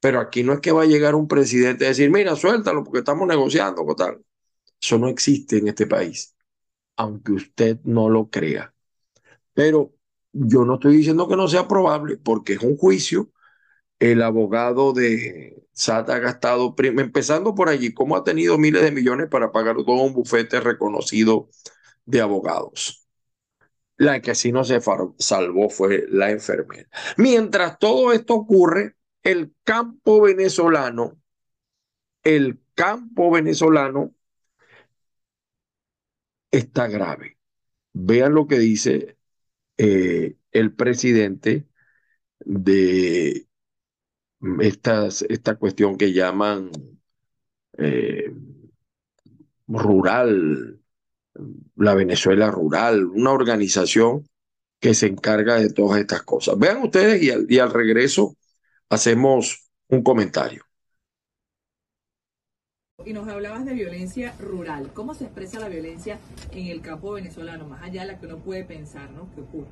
Pero 0.00 0.20
aquí 0.20 0.42
no 0.42 0.52
es 0.52 0.60
que 0.60 0.72
va 0.72 0.82
a 0.82 0.86
llegar 0.86 1.14
un 1.14 1.28
presidente 1.28 1.84
a 1.84 1.88
decir, 1.88 2.10
mira, 2.10 2.34
suéltalo 2.34 2.82
porque 2.82 3.00
estamos 3.00 3.26
negociando 3.28 3.84
con 3.84 3.96
tal. 3.96 4.24
Eso 4.80 4.98
no 4.98 5.08
existe 5.08 5.58
en 5.58 5.68
este 5.68 5.86
país, 5.86 6.34
aunque 6.96 7.32
usted 7.32 7.78
no 7.84 8.08
lo 8.08 8.30
crea. 8.30 8.74
Pero 9.54 9.97
yo 10.46 10.64
no 10.64 10.74
estoy 10.74 10.96
diciendo 10.96 11.28
que 11.28 11.36
no 11.36 11.48
sea 11.48 11.68
probable, 11.68 12.16
porque 12.16 12.54
es 12.54 12.62
un 12.62 12.76
juicio. 12.76 13.30
El 13.98 14.22
abogado 14.22 14.92
de 14.92 15.66
SAT 15.72 16.10
ha 16.10 16.18
gastado, 16.18 16.74
empezando 16.78 17.54
por 17.54 17.68
allí, 17.68 17.92
cómo 17.92 18.16
ha 18.16 18.24
tenido 18.24 18.58
miles 18.58 18.82
de 18.82 18.92
millones 18.92 19.28
para 19.28 19.52
pagar 19.52 19.76
todo 19.76 20.02
un 20.02 20.14
bufete 20.14 20.60
reconocido 20.60 21.48
de 22.06 22.20
abogados. 22.20 23.06
La 23.96 24.20
que 24.22 24.34
sí 24.34 24.52
no 24.52 24.64
se 24.64 24.80
salvó 25.18 25.70
fue 25.70 26.06
la 26.08 26.30
enfermera. 26.30 26.88
Mientras 27.16 27.78
todo 27.78 28.12
esto 28.12 28.34
ocurre, 28.34 28.96
el 29.24 29.54
campo 29.64 30.20
venezolano, 30.20 31.20
el 32.22 32.60
campo 32.74 33.30
venezolano 33.30 34.14
está 36.50 36.86
grave. 36.88 37.38
Vean 37.92 38.34
lo 38.34 38.46
que 38.46 38.58
dice 38.58 39.17
eh, 39.78 40.36
el 40.52 40.74
presidente 40.74 41.66
de 42.40 43.46
estas, 44.60 45.22
esta 45.22 45.56
cuestión 45.56 45.96
que 45.96 46.12
llaman 46.12 46.70
eh, 47.78 48.32
rural, 49.68 50.80
la 51.76 51.94
Venezuela 51.94 52.50
rural, 52.50 53.06
una 53.06 53.30
organización 53.32 54.28
que 54.80 54.94
se 54.94 55.06
encarga 55.06 55.56
de 55.56 55.72
todas 55.72 56.00
estas 56.00 56.22
cosas. 56.22 56.58
Vean 56.58 56.82
ustedes 56.82 57.22
y 57.22 57.58
al 57.58 57.72
regreso 57.72 58.36
hacemos 58.90 59.70
un 59.88 60.02
comentario. 60.02 60.67
Y 63.08 63.14
nos 63.14 63.26
hablabas 63.26 63.64
de 63.64 63.72
violencia 63.72 64.34
rural. 64.38 64.90
¿Cómo 64.92 65.14
se 65.14 65.24
expresa 65.24 65.58
la 65.58 65.70
violencia 65.70 66.18
en 66.52 66.66
el 66.66 66.82
campo 66.82 67.12
venezolano, 67.12 67.66
más 67.66 67.82
allá 67.82 68.02
de 68.02 68.08
la 68.08 68.20
que 68.20 68.26
uno 68.26 68.36
puede 68.36 68.64
pensar, 68.64 69.10
¿no? 69.12 69.34
Que 69.34 69.40
ocurre. 69.40 69.68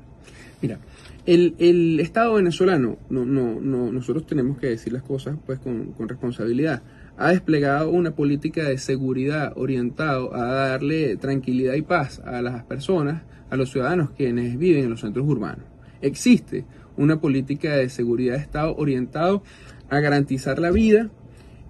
Mira, 0.63 0.79
el, 1.27 2.01
Estado 2.01 2.33
venezolano, 2.33 2.97
no, 3.11 3.27
no, 3.27 3.61
no, 3.61 3.93
nosotros 3.93 4.27
tenemos 4.27 4.57
que 4.57 4.69
decir 4.69 4.95
las 4.95 5.03
cosas 5.03 5.37
pues 5.45 5.59
con, 5.59 5.93
con 5.93 6.09
responsabilidad 6.09 6.83
ha 7.19 7.29
desplegado 7.29 7.91
una 7.91 8.13
política 8.13 8.65
de 8.65 8.79
seguridad 8.79 9.53
orientado 9.57 10.35
a 10.35 10.47
darle 10.71 11.17
tranquilidad 11.19 11.75
y 11.75 11.83
paz 11.83 12.21
a 12.25 12.41
las 12.41 12.65
personas, 12.65 13.23
a 13.51 13.57
los 13.57 13.71
ciudadanos 13.71 14.13
quienes 14.13 14.59
viven 14.59 14.85
en 14.85 14.91
los 14.91 15.01
centros 15.01 15.27
urbanos. 15.27 15.67
Existe 16.01 16.65
una 16.97 17.21
política 17.21 17.77
de 17.77 17.91
seguridad 17.91 18.35
de 18.35 18.41
Estado 18.41 18.75
orientado 18.77 19.43
a 19.91 20.01
garantizar 20.01 20.59
la 20.59 20.71
vida 20.71 21.11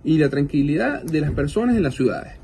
y 0.06 0.18
la 0.18 0.30
tranquilidad 0.30 1.02
de 1.02 1.20
las 1.20 1.32
personas 1.32 1.76
en 1.76 1.82
las 1.82 1.96
ciudades. 1.96 2.34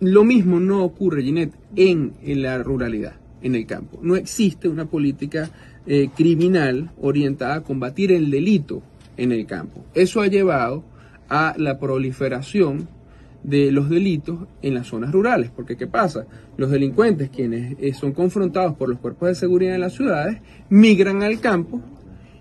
Lo 0.00 0.22
mismo 0.22 0.60
no 0.60 0.84
ocurre, 0.84 1.22
Ginette, 1.22 1.54
en, 1.74 2.12
la 2.22 2.62
ruralidad, 2.62 3.14
en 3.42 3.54
el 3.54 3.66
campo. 3.66 3.98
No 4.02 4.16
existe 4.16 4.68
una 4.68 4.84
política 4.84 5.50
eh, 5.86 6.10
criminal 6.14 6.90
orientada 7.00 7.54
a 7.56 7.60
combatir 7.62 8.12
el 8.12 8.30
delito 8.30 8.82
en 9.16 9.32
el 9.32 9.46
campo. 9.46 9.82
Eso 9.94 10.20
ha 10.20 10.26
llevado 10.26 10.84
a 11.30 11.54
la 11.56 11.78
proliferación 11.78 12.86
de 13.42 13.72
los 13.72 13.88
delitos 13.88 14.40
en 14.60 14.74
las 14.74 14.88
zonas 14.88 15.10
rurales. 15.10 15.50
Porque 15.50 15.76
¿qué 15.78 15.86
pasa? 15.86 16.26
Los 16.58 16.70
delincuentes, 16.70 17.30
quienes 17.30 17.76
eh, 17.80 17.94
son 17.94 18.12
confrontados 18.12 18.76
por 18.76 18.90
los 18.90 18.98
cuerpos 18.98 19.30
de 19.30 19.34
seguridad 19.34 19.74
en 19.74 19.80
las 19.80 19.94
ciudades, 19.94 20.36
migran 20.68 21.22
al 21.22 21.40
campo 21.40 21.80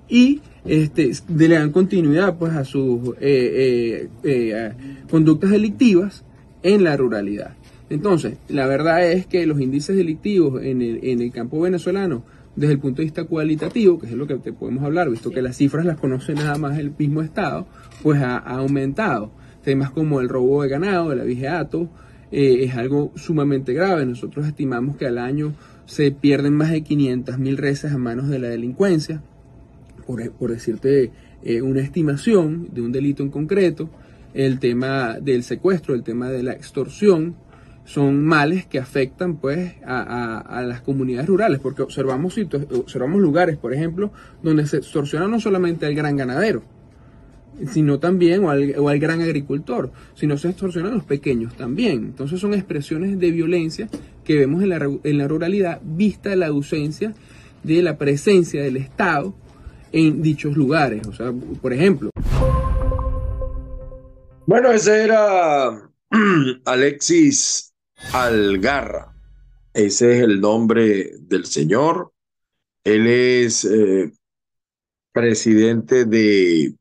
y 0.09 0.41
este, 0.65 1.11
le 1.33 1.47
dan 1.47 1.71
continuidad 1.71 2.37
pues, 2.37 2.53
a 2.53 2.65
sus 2.65 3.15
eh, 3.19 4.09
eh, 4.23 4.73
conductas 5.09 5.51
delictivas 5.51 6.23
en 6.63 6.83
la 6.83 6.97
ruralidad. 6.97 7.55
Entonces, 7.89 8.37
la 8.49 8.67
verdad 8.67 9.11
es 9.11 9.25
que 9.25 9.45
los 9.47 9.59
índices 9.59 9.95
delictivos 9.95 10.63
en 10.63 10.81
el, 10.81 10.99
en 11.03 11.21
el 11.21 11.31
campo 11.31 11.59
venezolano, 11.61 12.23
desde 12.55 12.73
el 12.73 12.79
punto 12.79 12.97
de 12.97 13.05
vista 13.05 13.23
cualitativo, 13.23 13.99
que 13.99 14.07
es 14.07 14.13
lo 14.13 14.27
que 14.27 14.35
te 14.35 14.53
podemos 14.53 14.83
hablar, 14.83 15.09
visto 15.09 15.31
que 15.31 15.41
las 15.41 15.57
cifras 15.57 15.85
las 15.85 15.97
conoce 15.97 16.33
nada 16.33 16.57
más 16.57 16.77
el 16.77 16.93
mismo 16.97 17.21
Estado, 17.21 17.67
pues 18.03 18.21
ha, 18.21 18.37
aumentado. 18.37 19.31
Temas 19.63 19.91
como 19.91 20.19
el 20.19 20.29
robo 20.29 20.61
de 20.61 20.69
ganado, 20.69 21.11
el 21.11 21.22
abigeato, 21.22 21.89
eh, 22.31 22.63
es 22.63 22.75
algo 22.75 23.11
sumamente 23.15 23.74
grave. 23.74 24.05
Nosotros 24.05 24.45
estimamos 24.45 24.98
que 24.98 25.07
al 25.07 25.17
año 25.17 25.53
se 25.85 26.11
pierden 26.11 26.53
más 26.53 26.69
de 26.72 26.83
500 26.83 27.39
mil 27.39 27.57
reses 27.57 27.91
a 27.91 27.98
manos 27.98 28.29
de 28.29 28.39
la 28.39 28.50
delincuencia, 28.50 29.24
por, 30.39 30.51
decirte 30.51 31.11
eh, 31.43 31.61
una 31.61 31.81
estimación 31.81 32.69
de 32.72 32.81
un 32.81 32.91
delito 32.91 33.22
en 33.22 33.29
concreto. 33.29 33.89
El 34.33 34.59
tema 34.59 35.19
del 35.19 35.43
secuestro, 35.43 35.93
el 35.93 36.03
tema 36.03 36.29
de 36.29 36.43
la 36.43 36.53
extorsión, 36.53 37.35
son 37.85 38.24
males 38.24 38.65
que 38.65 38.77
afectan 38.77 39.37
pues 39.37 39.74
a, 39.83 40.63
las 40.65 40.81
comunidades 40.81 41.27
rurales, 41.27 41.59
porque 41.59 41.81
observamos, 41.81 42.35
observamos 42.72 43.22
lugares, 43.22 43.57
por 43.57 43.74
ejemplo, 43.74 44.11
donde 44.43 44.67
se 44.67 44.77
extorsiona 44.77 45.27
no 45.27 45.39
solamente 45.39 45.87
al 45.87 45.95
gran 45.95 46.15
ganadero, 46.15 46.61
sino 47.72 47.98
también, 47.98 48.43
o 48.43 48.50
al, 48.51 49.00
gran 49.00 49.22
agricultor, 49.22 49.91
sino 50.13 50.37
se 50.37 50.50
extorsionan 50.50 50.93
los 50.93 51.03
pequeños 51.03 51.55
también. 51.55 52.03
Entonces 52.03 52.39
son 52.39 52.53
expresiones 52.53 53.19
de 53.19 53.31
violencia 53.31 53.89
que 54.24 54.37
vemos 54.37 54.61
en 54.61 54.69
la, 54.69 54.89
en 55.03 55.17
la 55.17 55.27
ruralidad, 55.27 55.81
vista 55.83 56.35
la 56.35 56.48
ausencia 56.48 57.13
de 57.63 57.81
la 57.81 57.98
presencia 57.98 58.61
del 58.61 58.77
Estado 58.77 59.33
en 59.91 60.21
dichos 60.21 60.55
lugares. 60.55 61.05
O 61.07 61.13
sea, 61.13 61.31
por 61.61 61.73
ejemplo. 61.73 62.09
Bueno, 64.45 64.71
ese 64.71 65.03
era 65.03 65.91
Alexis 66.65 67.73
Algarra. 68.13 69.13
Ese 69.73 70.17
es 70.17 70.23
el 70.23 70.41
nombre 70.41 71.11
del 71.19 71.45
señor. 71.45 72.11
Él 72.83 73.07
es 73.07 73.65
eh, 73.65 74.11
presidente 75.11 76.05
de 76.05 76.73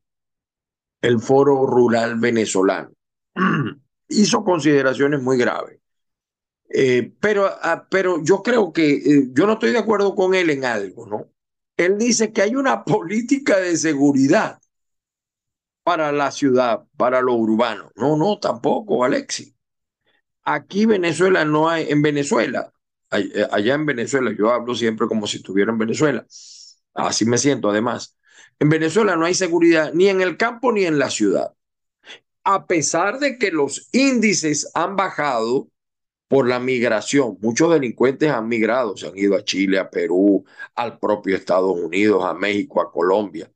el 1.01 1.19
Foro 1.19 1.65
Rural 1.65 2.19
Venezolano. 2.19 2.91
Hizo 4.09 4.43
consideraciones 4.43 5.21
muy 5.21 5.37
graves. 5.37 5.79
Eh, 6.71 7.11
pero, 7.19 7.47
ah, 7.61 7.87
pero 7.89 8.23
yo 8.23 8.43
creo 8.43 8.71
que 8.71 8.93
eh, 8.93 9.29
yo 9.33 9.47
no 9.47 9.53
estoy 9.53 9.71
de 9.71 9.79
acuerdo 9.79 10.15
con 10.15 10.35
él 10.35 10.49
en 10.49 10.65
algo, 10.65 11.07
¿no? 11.07 11.27
Él 11.79 11.97
dice 11.97 12.33
que 12.33 12.41
hay 12.41 12.57
una 12.57 12.83
política 12.83 13.57
de 13.57 13.77
seguridad 13.77 14.59
para 15.81 16.11
la 16.11 16.29
ciudad, 16.29 16.83
para 16.97 17.21
lo 17.21 17.35
urbano. 17.35 17.89
No, 17.95 18.17
no, 18.17 18.37
tampoco, 18.37 19.05
Alexi. 19.05 19.55
Aquí 20.43 20.85
Venezuela 20.85 21.45
no 21.45 21.69
hay, 21.69 21.89
en 21.89 22.01
Venezuela, 22.01 22.73
eh, 23.11 23.47
allá 23.49 23.75
en 23.75 23.85
Venezuela, 23.85 24.35
yo 24.37 24.51
hablo 24.51 24.75
siempre 24.75 25.07
como 25.07 25.25
si 25.25 25.37
estuviera 25.37 25.71
en 25.71 25.77
Venezuela. 25.77 26.25
Así 26.93 27.23
me 27.23 27.37
siento 27.37 27.69
además. 27.69 28.17
En 28.59 28.67
Venezuela 28.67 29.15
no 29.15 29.25
hay 29.25 29.33
seguridad 29.33 29.93
ni 29.93 30.09
en 30.09 30.19
el 30.19 30.35
campo 30.35 30.73
ni 30.73 30.83
en 30.83 30.99
la 30.99 31.09
ciudad. 31.09 31.53
A 32.43 32.67
pesar 32.67 33.19
de 33.19 33.37
que 33.37 33.51
los 33.51 33.87
índices 33.93 34.69
han 34.73 34.97
bajado 34.97 35.69
por 36.29 36.47
la 36.47 36.59
migración, 36.59 37.37
muchos 37.41 37.71
delincuentes 37.73 38.31
han 38.31 38.47
migrado, 38.47 38.95
se 38.97 39.07
han 39.07 39.17
ido 39.17 39.35
a 39.35 39.43
Chile, 39.43 39.79
a 39.79 39.89
Perú, 39.91 40.45
al 40.75 40.99
propio 40.99 41.35
Estados 41.35 41.77
Unidos, 41.77 42.23
a 42.25 42.35
México, 42.35 42.81
a 42.81 42.91
Colombia. 42.91 43.51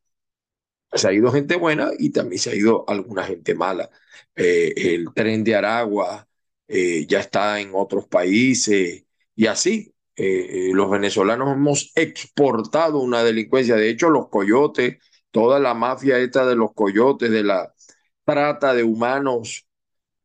Se 0.92 1.08
ha 1.08 1.14
ido 1.14 1.32
gente 1.32 1.56
buena 1.56 1.92
y 1.98 2.12
también 2.12 2.40
se 2.40 2.52
ha 2.52 2.56
ido 2.56 2.86
alguna 2.88 3.24
gente 3.26 3.56
mala. 3.56 3.90
Eh, 4.36 4.74
el 4.76 5.14
tren 5.14 5.44
de 5.44 5.56
Aragua 5.56 6.28
eh, 6.68 7.06
ya 7.08 7.20
está 7.20 7.60
en 7.60 7.72
otros 7.74 8.08
países 8.08 9.06
y 9.36 9.46
así. 9.48 9.94
Eh, 10.16 10.70
los 10.74 10.90
venezolanos 10.92 11.52
hemos 11.54 11.92
exportado 11.96 13.00
una 13.00 13.24
delincuencia. 13.24 13.76
De 13.76 13.90
hecho, 13.90 14.10
los 14.10 14.30
coyotes, 14.30 14.98
toda 15.32 15.60
la 15.60 15.74
mafia 15.74 16.20
esta 16.20 16.46
de 16.46 16.56
los 16.56 16.74
coyotes, 16.74 17.32
de 17.32 17.44
la 17.44 17.74
trata 18.26 18.74
de 18.74 18.84
humanos, 18.84 19.68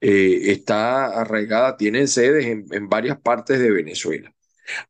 eh, 0.00 0.52
está 0.52 1.06
arraigada, 1.20 1.76
tienen 1.76 2.08
sedes 2.08 2.46
en, 2.46 2.88
varias 2.88 3.20
partes 3.20 3.58
de 3.58 3.70
Venezuela. 3.70 4.34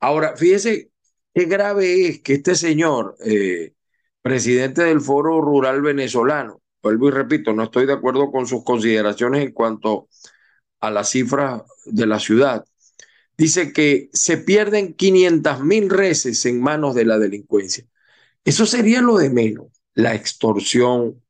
Ahora, 0.01 0.37
fíjese 0.37 0.90
qué 1.35 1.44
grave 1.44 2.09
es 2.09 2.21
que 2.21 2.35
este 2.35 2.55
señor, 2.55 3.16
presidente 4.23 4.83
del 4.83 5.01
Foro 5.01 5.40
Rural 5.40 5.83
Venezolano, 5.83 6.62
vuelvo 6.83 7.09
y 7.09 7.12
repito, 7.12 7.53
no 7.53 7.64
estoy 7.64 7.87
de 7.87 7.92
acuerdo 7.92 8.31
con 8.31 8.47
sus 8.47 8.64
consideraciones 8.64 9.44
en 9.44 9.53
cuanto 9.53 10.09
a 10.81 10.90
las 10.90 11.11
cifras 11.11 11.62
de 11.87 12.07
la 12.07 12.18
ciudad, 12.18 12.64
dice 13.37 13.73
que 13.73 14.11
se 14.12 14.38
pierden 14.38 14.94
500 14.94 15.61
mil 15.62 15.88
reses 15.88 16.44
en 16.47 16.61
manos 16.61 16.94
de 16.94 17.05
la 17.05 17.18
delincuencia. 17.18 17.85
Eso 18.44 18.66
sería 18.66 19.01
lo 19.01 19.18
de 19.18 19.31
menos, 19.31 19.68
la 19.94 20.14
extorsión, 20.14 21.23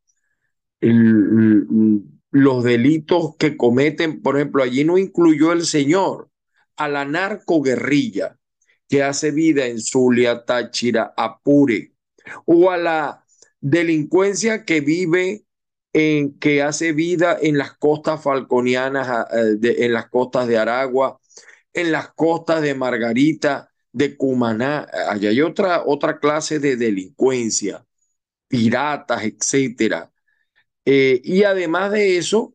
los 2.30 2.64
delitos 2.64 3.36
que 3.38 3.56
cometen, 3.56 4.22
por 4.22 4.36
ejemplo, 4.36 4.62
allí 4.62 4.84
no 4.84 4.98
incluyó 4.98 5.52
el 5.52 5.64
señor 5.64 6.30
a 6.76 6.88
la 6.88 7.04
narcoguerrilla 7.04 8.38
que 8.88 9.02
hace 9.02 9.30
vida 9.30 9.66
en 9.66 9.80
Zulia, 9.80 10.44
Táchira, 10.44 11.12
Apure, 11.16 11.92
o 12.46 12.70
a 12.70 12.76
la 12.76 13.24
delincuencia 13.60 14.64
que 14.64 14.80
vive 14.80 15.44
en 15.92 16.38
que 16.38 16.62
hace 16.62 16.92
vida 16.92 17.36
en 17.40 17.58
las 17.58 17.76
costas 17.76 18.22
falconianas, 18.22 19.26
eh, 19.32 19.76
en 19.84 19.92
las 19.92 20.08
costas 20.08 20.46
de 20.46 20.58
Aragua, 20.58 21.20
en 21.72 21.92
las 21.92 22.12
costas 22.12 22.62
de 22.62 22.74
Margarita, 22.74 23.70
de 23.92 24.16
Cumaná. 24.16 24.86
Allá 25.08 25.30
hay 25.30 25.40
otra, 25.40 25.82
otra 25.84 26.18
clase 26.18 26.58
de 26.58 26.76
delincuencia, 26.76 27.84
piratas, 28.48 29.24
etcétera. 29.24 30.10
Eh, 30.84 31.20
y 31.24 31.44
además 31.44 31.92
de 31.92 32.16
eso, 32.18 32.54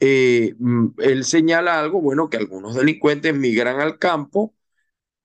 eh, 0.00 0.54
mm, 0.58 0.88
él 0.98 1.24
señala 1.24 1.80
algo, 1.80 2.00
bueno, 2.00 2.30
que 2.30 2.36
algunos 2.38 2.74
delincuentes 2.76 3.34
migran 3.34 3.80
al 3.80 3.98
campo 3.98 4.54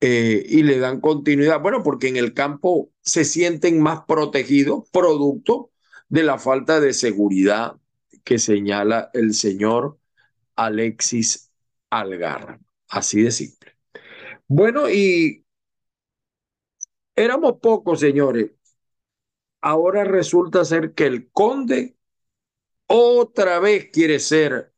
eh, 0.02 0.46
y 0.48 0.64
le 0.64 0.80
dan 0.80 1.02
continuidad. 1.02 1.62
Bueno, 1.62 1.84
porque 1.84 2.08
en 2.10 2.18
el 2.18 2.34
campo 2.34 2.92
se 3.02 3.26
sienten 3.26 3.82
más 3.82 4.02
protegidos, 4.08 4.90
producto 4.92 5.72
de 6.10 6.24
la 6.24 6.38
falta 6.40 6.80
de 6.80 6.94
seguridad 6.94 7.78
que 8.24 8.40
señala 8.40 9.10
el 9.14 9.34
señor 9.34 10.00
Alexis 10.56 11.52
Algarra. 11.90 12.60
Así 12.90 13.22
de 13.24 13.32
simple. 13.32 13.74
Bueno, 14.48 14.90
y 14.90 15.46
éramos 17.16 17.60
pocos, 17.62 18.00
señores. 18.00 18.52
Ahora 19.62 20.04
resulta 20.04 20.64
ser 20.66 20.94
que 20.94 21.06
el 21.06 21.30
conde 21.32 21.97
otra 22.88 23.60
vez 23.60 23.90
quiere 23.92 24.20
ser 24.20 24.74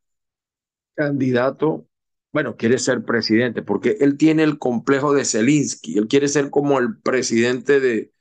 candidato, 0.95 1.87
bueno, 2.31 2.57
quiere 2.57 2.77
ser 2.77 3.03
presidente, 3.05 3.61
porque 3.61 3.97
él 4.01 4.17
tiene 4.17 4.43
el 4.43 4.59
complejo 4.59 5.13
de 5.13 5.25
Zelensky, 5.25 5.97
él 5.97 6.07
quiere 6.07 6.27
ser 6.27 6.49
como 6.49 6.79
el 6.79 6.99
presidente 6.99 7.79
de, 7.79 8.11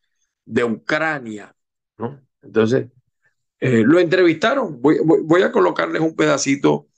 de 0.44 0.64
Ucrania, 0.64 1.54
¿no? 1.98 2.20
Entonces, 2.42 2.86
eh, 3.60 3.82
lo 3.84 3.98
entrevistaron, 3.98 4.80
voy, 4.80 4.98
voy, 5.02 5.42
a 5.42 5.52
colocarles 5.52 6.00
un 6.00 6.14
pedacito 6.14 6.88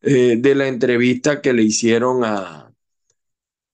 eh, 0.00 0.36
de 0.38 0.54
la 0.54 0.66
entrevista 0.68 1.40
que 1.40 1.52
le 1.52 1.62
hicieron 1.62 2.24
a, 2.24 2.72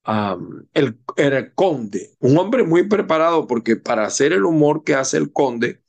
a 0.04 0.38
el, 0.74 0.98
el, 1.16 1.54
conde, 1.54 2.10
un 2.20 2.36
hombre 2.38 2.64
muy 2.64 2.84
preparado 2.88 3.46
porque 3.46 3.76
para 3.76 4.04
hacer 4.04 4.32
el 4.32 4.44
humor 4.44 4.84
que 4.84 4.94
hace 4.94 5.16
el 5.16 5.32
conde 5.32 5.83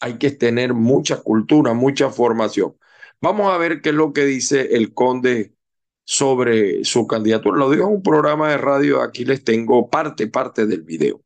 hay 0.00 0.18
que 0.18 0.30
tener 0.30 0.74
mucha 0.74 1.20
cultura, 1.22 1.74
mucha 1.74 2.10
formación. 2.10 2.76
Vamos 3.20 3.52
a 3.52 3.58
ver 3.58 3.80
qué 3.80 3.90
es 3.90 3.94
lo 3.94 4.12
que 4.12 4.24
dice 4.24 4.76
el 4.76 4.94
conde 4.94 5.54
sobre 6.04 6.84
su 6.84 7.06
candidatura. 7.06 7.58
Lo 7.58 7.70
digo 7.70 7.86
en 7.88 7.94
un 7.96 8.02
programa 8.02 8.50
de 8.50 8.58
radio, 8.58 9.02
aquí 9.02 9.24
les 9.24 9.44
tengo 9.44 9.90
parte, 9.90 10.28
parte 10.28 10.66
del 10.66 10.82
video. 10.82 11.22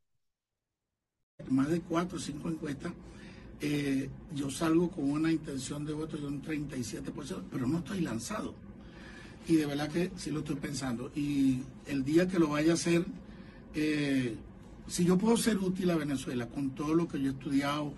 Más 1.50 1.68
de 1.70 1.80
cuatro 1.80 2.16
o 2.18 2.20
cinco 2.20 2.48
encuestas, 2.48 2.92
eh, 3.60 4.08
yo 4.34 4.50
salgo 4.50 4.90
con 4.90 5.10
una 5.10 5.30
intención 5.30 5.84
de 5.84 5.92
voto 5.92 6.16
de 6.16 6.26
un 6.26 6.42
37%, 6.42 7.44
pero 7.50 7.66
no 7.66 7.78
estoy 7.78 8.00
lanzado. 8.00 8.54
Y 9.46 9.56
de 9.56 9.66
verdad 9.66 9.88
que 9.90 10.10
sí 10.16 10.30
lo 10.30 10.40
estoy 10.40 10.56
pensando. 10.56 11.10
Y 11.14 11.62
el 11.86 12.04
día 12.04 12.28
que 12.28 12.38
lo 12.38 12.48
vaya 12.48 12.72
a 12.72 12.74
hacer, 12.74 13.04
eh, 13.74 14.36
si 14.86 15.04
yo 15.04 15.18
puedo 15.18 15.36
ser 15.36 15.58
útil 15.58 15.90
a 15.90 15.96
Venezuela 15.96 16.46
con 16.48 16.70
todo 16.74 16.94
lo 16.94 17.08
que 17.08 17.20
yo 17.20 17.30
he 17.30 17.34
estudiado, 17.34 17.92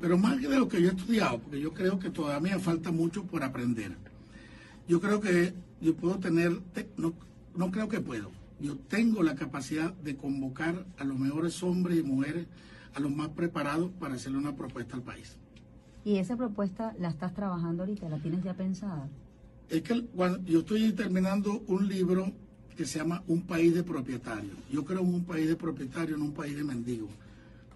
pero 0.00 0.18
más 0.18 0.38
que 0.40 0.48
de 0.48 0.58
lo 0.58 0.68
que 0.68 0.82
yo 0.82 0.88
he 0.88 0.92
estudiado, 0.92 1.38
porque 1.38 1.60
yo 1.60 1.72
creo 1.72 1.98
que 1.98 2.10
todavía 2.10 2.56
me 2.56 2.62
falta 2.62 2.90
mucho 2.90 3.24
por 3.24 3.44
aprender. 3.44 3.92
Yo 4.88 5.00
creo 5.00 5.20
que 5.20 5.54
yo 5.80 5.94
puedo 5.94 6.18
tener, 6.18 6.60
no, 6.96 7.14
no 7.54 7.70
creo 7.70 7.88
que 7.88 8.00
puedo, 8.00 8.32
yo 8.60 8.76
tengo 8.76 9.22
la 9.22 9.36
capacidad 9.36 9.92
de 9.94 10.16
convocar 10.16 10.84
a 10.98 11.04
los 11.04 11.18
mejores 11.18 11.62
hombres 11.62 11.98
y 11.98 12.02
mujeres, 12.02 12.46
a 12.94 13.00
los 13.00 13.14
más 13.14 13.28
preparados 13.28 13.92
para 14.00 14.14
hacerle 14.14 14.38
una 14.38 14.56
propuesta 14.56 14.96
al 14.96 15.02
país. 15.02 15.36
¿Y 16.04 16.16
esa 16.16 16.36
propuesta 16.36 16.94
la 16.98 17.10
estás 17.10 17.32
trabajando 17.34 17.84
ahorita? 17.84 18.08
¿La 18.08 18.18
tienes 18.18 18.42
ya 18.42 18.54
pensada? 18.54 19.08
Es 19.68 19.82
que 19.82 20.04
yo 20.46 20.60
estoy 20.60 20.92
terminando 20.92 21.62
un 21.68 21.86
libro 21.86 22.32
que 22.76 22.86
se 22.86 22.98
llama 22.98 23.22
Un 23.28 23.42
país 23.42 23.74
de 23.74 23.84
propietarios. 23.84 24.56
Yo 24.72 24.84
creo 24.84 25.00
en 25.00 25.14
un 25.14 25.24
país 25.24 25.46
de 25.46 25.54
propietarios, 25.54 26.18
en 26.18 26.22
un 26.22 26.32
país 26.32 26.56
de 26.56 26.64
mendigos 26.64 27.10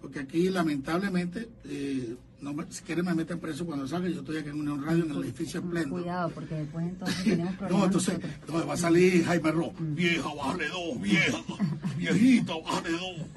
porque 0.01 0.19
aquí 0.19 0.49
lamentablemente, 0.49 1.49
eh, 1.65 2.15
no 2.41 2.53
si 2.69 2.83
quieren 2.83 3.05
me 3.05 3.15
meten 3.15 3.39
preso 3.39 3.65
cuando 3.65 3.87
salga, 3.87 4.07
yo 4.09 4.19
estoy 4.19 4.37
aquí 4.37 4.49
en 4.49 4.59
Unión 4.59 4.83
Radio 4.83 5.05
en 5.05 5.11
el 5.11 5.23
edificio 5.23 5.59
Esplendor. 5.59 6.01
Cuidado, 6.01 6.29
porque 6.29 6.55
después 6.55 6.85
entonces 6.85 7.23
tenemos 7.23 7.55
problemas. 7.55 7.79
no, 7.79 7.85
entonces 7.85 8.19
va 8.69 8.73
a 8.73 8.77
salir 8.77 9.25
Jaime 9.25 9.51
Ro, 9.51 9.73
mm. 9.77 9.95
vieja, 9.95 10.33
bájale 10.33 10.67
dos, 10.67 11.01
vieja, 11.01 11.37
viejita, 11.97 12.53
bájale 12.57 12.91
dos. 12.91 13.27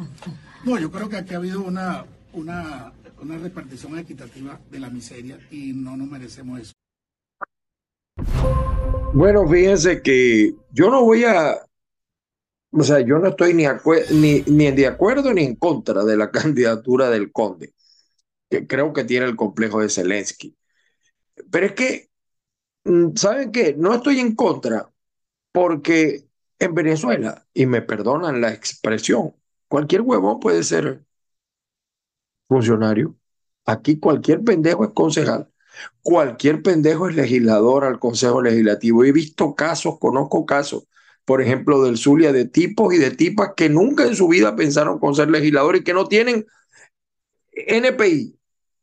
No, 0.65 0.79
yo 0.79 0.91
creo 0.91 1.09
que 1.09 1.17
aquí 1.17 1.35
ha 1.35 1.39
habido 1.39 1.63
una, 1.63 2.05
una, 2.33 2.93
una 3.23 3.39
repartición 3.39 3.99
equitativa 3.99 4.61
de 4.71 4.81
la 4.81 4.91
miseria 4.91 5.39
y 5.51 5.73
no 5.73 5.97
nos 5.97 6.09
merecemos 6.09 6.61
eso. 6.61 6.73
Bueno, 9.15 9.49
fíjense 9.49 10.03
que 10.03 10.55
yo 10.71 10.91
no 10.91 11.03
voy 11.05 11.25
a 11.25 11.57
o 12.71 12.83
sea, 12.83 13.01
yo 13.01 13.19
no 13.19 13.29
estoy 13.29 13.55
ni, 13.55 13.65
ni, 14.13 14.43
ni 14.43 14.71
de 14.73 14.87
acuerdo 14.87 15.33
ni 15.33 15.45
en 15.45 15.57
contra 15.57 16.05
de 16.05 16.17
la 16.17 16.31
candidatura 16.33 17.11
del 17.11 17.33
conde, 17.33 17.75
que 18.51 18.67
creo 18.67 18.93
que 18.93 19.05
tiene 19.05 19.27
el 19.27 19.37
complejo 19.37 19.81
de 19.81 19.91
Zelensky. 19.91 20.57
Pero 21.51 21.67
es 21.67 21.73
que, 21.73 22.11
mm, 22.85 23.17
¿saben 23.17 23.53
qué? 23.53 23.75
No 23.79 23.95
estoy 23.95 24.21
en 24.21 24.35
contra 24.35 24.91
porque 25.53 26.29
en 26.59 26.75
Venezuela, 26.75 27.47
y 27.55 27.67
me 27.67 27.83
perdonan 27.83 28.41
la 28.41 28.53
expresión, 28.53 29.35
cualquier 29.69 30.03
huevón 30.03 30.41
puede 30.41 30.63
ser 30.65 31.05
funcionario. 32.49 33.17
Aquí 33.67 33.99
cualquier 33.99 34.43
pendejo 34.43 34.85
es 34.85 34.93
concejal. 34.93 35.51
Cualquier 36.03 36.63
pendejo 36.63 37.09
es 37.09 37.17
legislador 37.17 37.85
al 37.85 38.01
Consejo 38.01 38.43
Legislativo. 38.43 39.05
He 39.05 39.13
visto 39.13 39.55
casos, 39.55 39.99
conozco 40.01 40.47
casos 40.47 40.88
por 41.29 41.43
ejemplo, 41.43 41.83
del 41.83 41.99
Zulia, 41.99 42.33
de 42.33 42.47
tipos 42.47 42.95
y 42.95 42.97
de 42.97 43.11
tipas 43.11 43.51
que 43.55 43.69
nunca 43.69 44.07
en 44.07 44.17
su 44.17 44.29
vida 44.29 44.57
pensaron 44.57 44.99
con 44.99 45.15
ser 45.15 45.29
legisladores 45.29 45.83
y 45.83 45.85
que 45.85 45.93
no 45.93 46.07
tienen 46.07 46.47
NPI, 47.53 48.35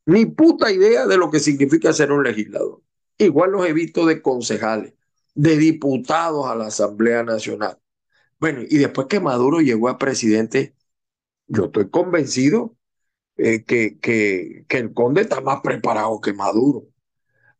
ni 0.06 0.28
puta 0.28 0.72
idea 0.72 1.08
de 1.08 1.18
lo 1.18 1.32
que 1.32 1.40
significa 1.40 1.92
ser 1.92 2.12
un 2.12 2.24
legislador. 2.24 2.84
Igual 3.18 3.50
los 3.50 3.66
he 3.66 3.74
visto 3.74 4.06
de 4.06 4.22
concejales, 4.22 4.94
de 5.34 5.58
diputados 5.58 6.46
a 6.46 6.54
la 6.54 6.68
Asamblea 6.68 7.24
Nacional. 7.24 7.80
Bueno, 8.40 8.62
y 8.62 8.78
después 8.78 9.08
que 9.08 9.20
Maduro 9.20 9.60
llegó 9.62 9.90
a 9.90 9.98
presidente, 9.98 10.76
yo 11.48 11.66
estoy 11.66 11.90
convencido 11.90 12.78
eh, 13.38 13.64
que, 13.64 13.98
que, 13.98 14.66
que 14.68 14.78
el 14.78 14.94
conde 14.94 15.22
está 15.22 15.42
más 15.42 15.62
preparado 15.62 16.22
que 16.22 16.34
Maduro. 16.34 16.86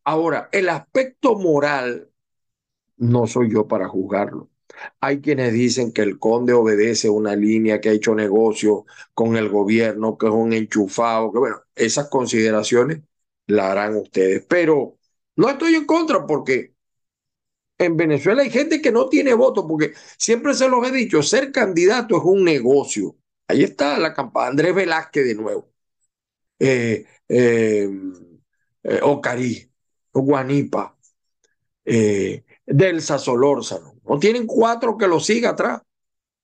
Ahora, 0.04 0.48
el 0.52 0.68
aspecto 0.68 1.34
moral 1.34 2.08
no 2.96 3.26
soy 3.26 3.52
yo 3.52 3.66
para 3.66 3.88
juzgarlo. 3.88 4.48
Hay 5.00 5.20
quienes 5.20 5.52
dicen 5.52 5.92
que 5.92 6.02
el 6.02 6.18
conde 6.18 6.52
obedece 6.52 7.08
una 7.08 7.36
línea 7.36 7.80
que 7.80 7.90
ha 7.90 7.92
hecho 7.92 8.14
negocio 8.14 8.86
con 9.14 9.36
el 9.36 9.48
gobierno, 9.48 10.18
que 10.18 10.26
es 10.26 10.32
un 10.32 10.52
enchufado, 10.52 11.32
que 11.32 11.38
bueno, 11.38 11.56
esas 11.74 12.08
consideraciones 12.08 13.00
la 13.46 13.72
harán 13.72 13.96
ustedes. 13.96 14.44
Pero 14.48 14.98
no 15.36 15.48
estoy 15.50 15.74
en 15.74 15.84
contra 15.86 16.26
porque 16.26 16.74
en 17.78 17.96
Venezuela 17.96 18.42
hay 18.42 18.50
gente 18.50 18.80
que 18.80 18.92
no 18.92 19.08
tiene 19.08 19.34
voto, 19.34 19.66
porque 19.66 19.92
siempre 20.18 20.54
se 20.54 20.68
los 20.68 20.86
he 20.86 20.92
dicho, 20.92 21.22
ser 21.22 21.52
candidato 21.52 22.16
es 22.16 22.22
un 22.24 22.44
negocio. 22.44 23.16
Ahí 23.48 23.62
está 23.62 23.98
la 23.98 24.14
campaña, 24.14 24.48
Andrés 24.48 24.74
Velázquez 24.74 25.24
de 25.26 25.34
nuevo. 25.34 25.70
Eh, 26.58 27.06
eh, 27.28 27.88
eh 28.82 29.00
Ocarí, 29.02 29.70
Guanipa, 30.12 30.96
eh, 31.84 32.44
Delsa 32.66 33.18
Solórzano. 33.18 33.95
No 34.08 34.18
tienen 34.18 34.46
cuatro 34.46 34.96
que 34.96 35.08
lo 35.08 35.20
siga 35.20 35.50
atrás. 35.50 35.82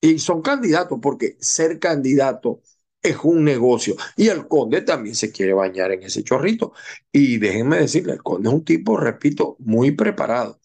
Y 0.00 0.18
son 0.18 0.42
candidatos 0.42 0.98
porque 1.00 1.36
ser 1.40 1.78
candidato 1.78 2.60
es 3.02 3.16
un 3.22 3.44
negocio. 3.44 3.96
Y 4.16 4.28
el 4.28 4.48
conde 4.48 4.82
también 4.82 5.14
se 5.14 5.32
quiere 5.32 5.52
bañar 5.52 5.92
en 5.92 6.02
ese 6.02 6.24
chorrito. 6.24 6.72
Y 7.12 7.38
déjenme 7.38 7.78
decirle, 7.78 8.14
el 8.14 8.22
conde 8.22 8.48
es 8.48 8.54
un 8.54 8.64
tipo, 8.64 8.96
repito, 8.96 9.56
muy 9.60 9.92
preparado. 9.92 10.60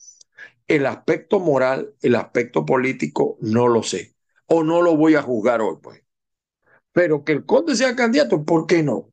El 0.67 0.85
aspecto 0.85 1.39
moral, 1.39 1.93
el 2.01 2.15
aspecto 2.15 2.65
político, 2.65 3.37
no 3.41 3.67
lo 3.67 3.83
sé. 3.83 4.15
O 4.47 4.63
no 4.63 4.81
lo 4.81 4.97
voy 4.97 5.15
a 5.15 5.21
juzgar 5.21 5.61
hoy, 5.61 5.77
pues. 5.81 6.03
Pero 6.91 7.23
que 7.23 7.33
el 7.33 7.45
conde 7.45 7.75
sea 7.75 7.95
candidato, 7.95 8.43
¿por 8.43 8.67
qué 8.67 8.83
no? 8.83 9.11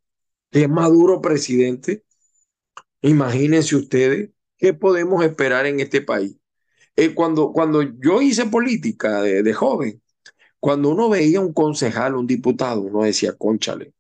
Es 0.51 0.69
Maduro 0.69 1.21
presidente. 1.21 2.05
Imagínense 3.03 3.77
ustedes 3.77 4.31
qué 4.57 4.75
podemos 4.75 5.25
esperar 5.25 5.67
en 5.67 5.81
este 5.81 6.01
país. 6.01 6.37
Eh, 6.97 7.15
cuando, 7.15 7.53
cuando 7.53 7.83
yo 7.83 8.23
hice 8.23 8.47
política 8.47 9.23
de, 9.23 9.53
joven, 9.55 10.03
cuando 10.61 10.91
uno 10.91 11.09
veía 11.11 11.41
un 11.41 11.53
concejal, 11.53 12.17
un 12.17 12.27
diputado, 12.27 12.83
uno 12.83 13.05
decía, 13.05 13.35
conchale, 13.37 13.95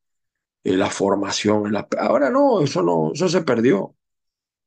eh, 0.65 0.77
la 0.77 0.91
formación. 0.91 1.73
La... 1.73 1.89
Ahora 1.99 2.31
no, 2.31 2.63
eso 2.63 2.83
no, 2.83 3.13
eso 3.15 3.29
se 3.29 3.43
perdió. 3.43 3.97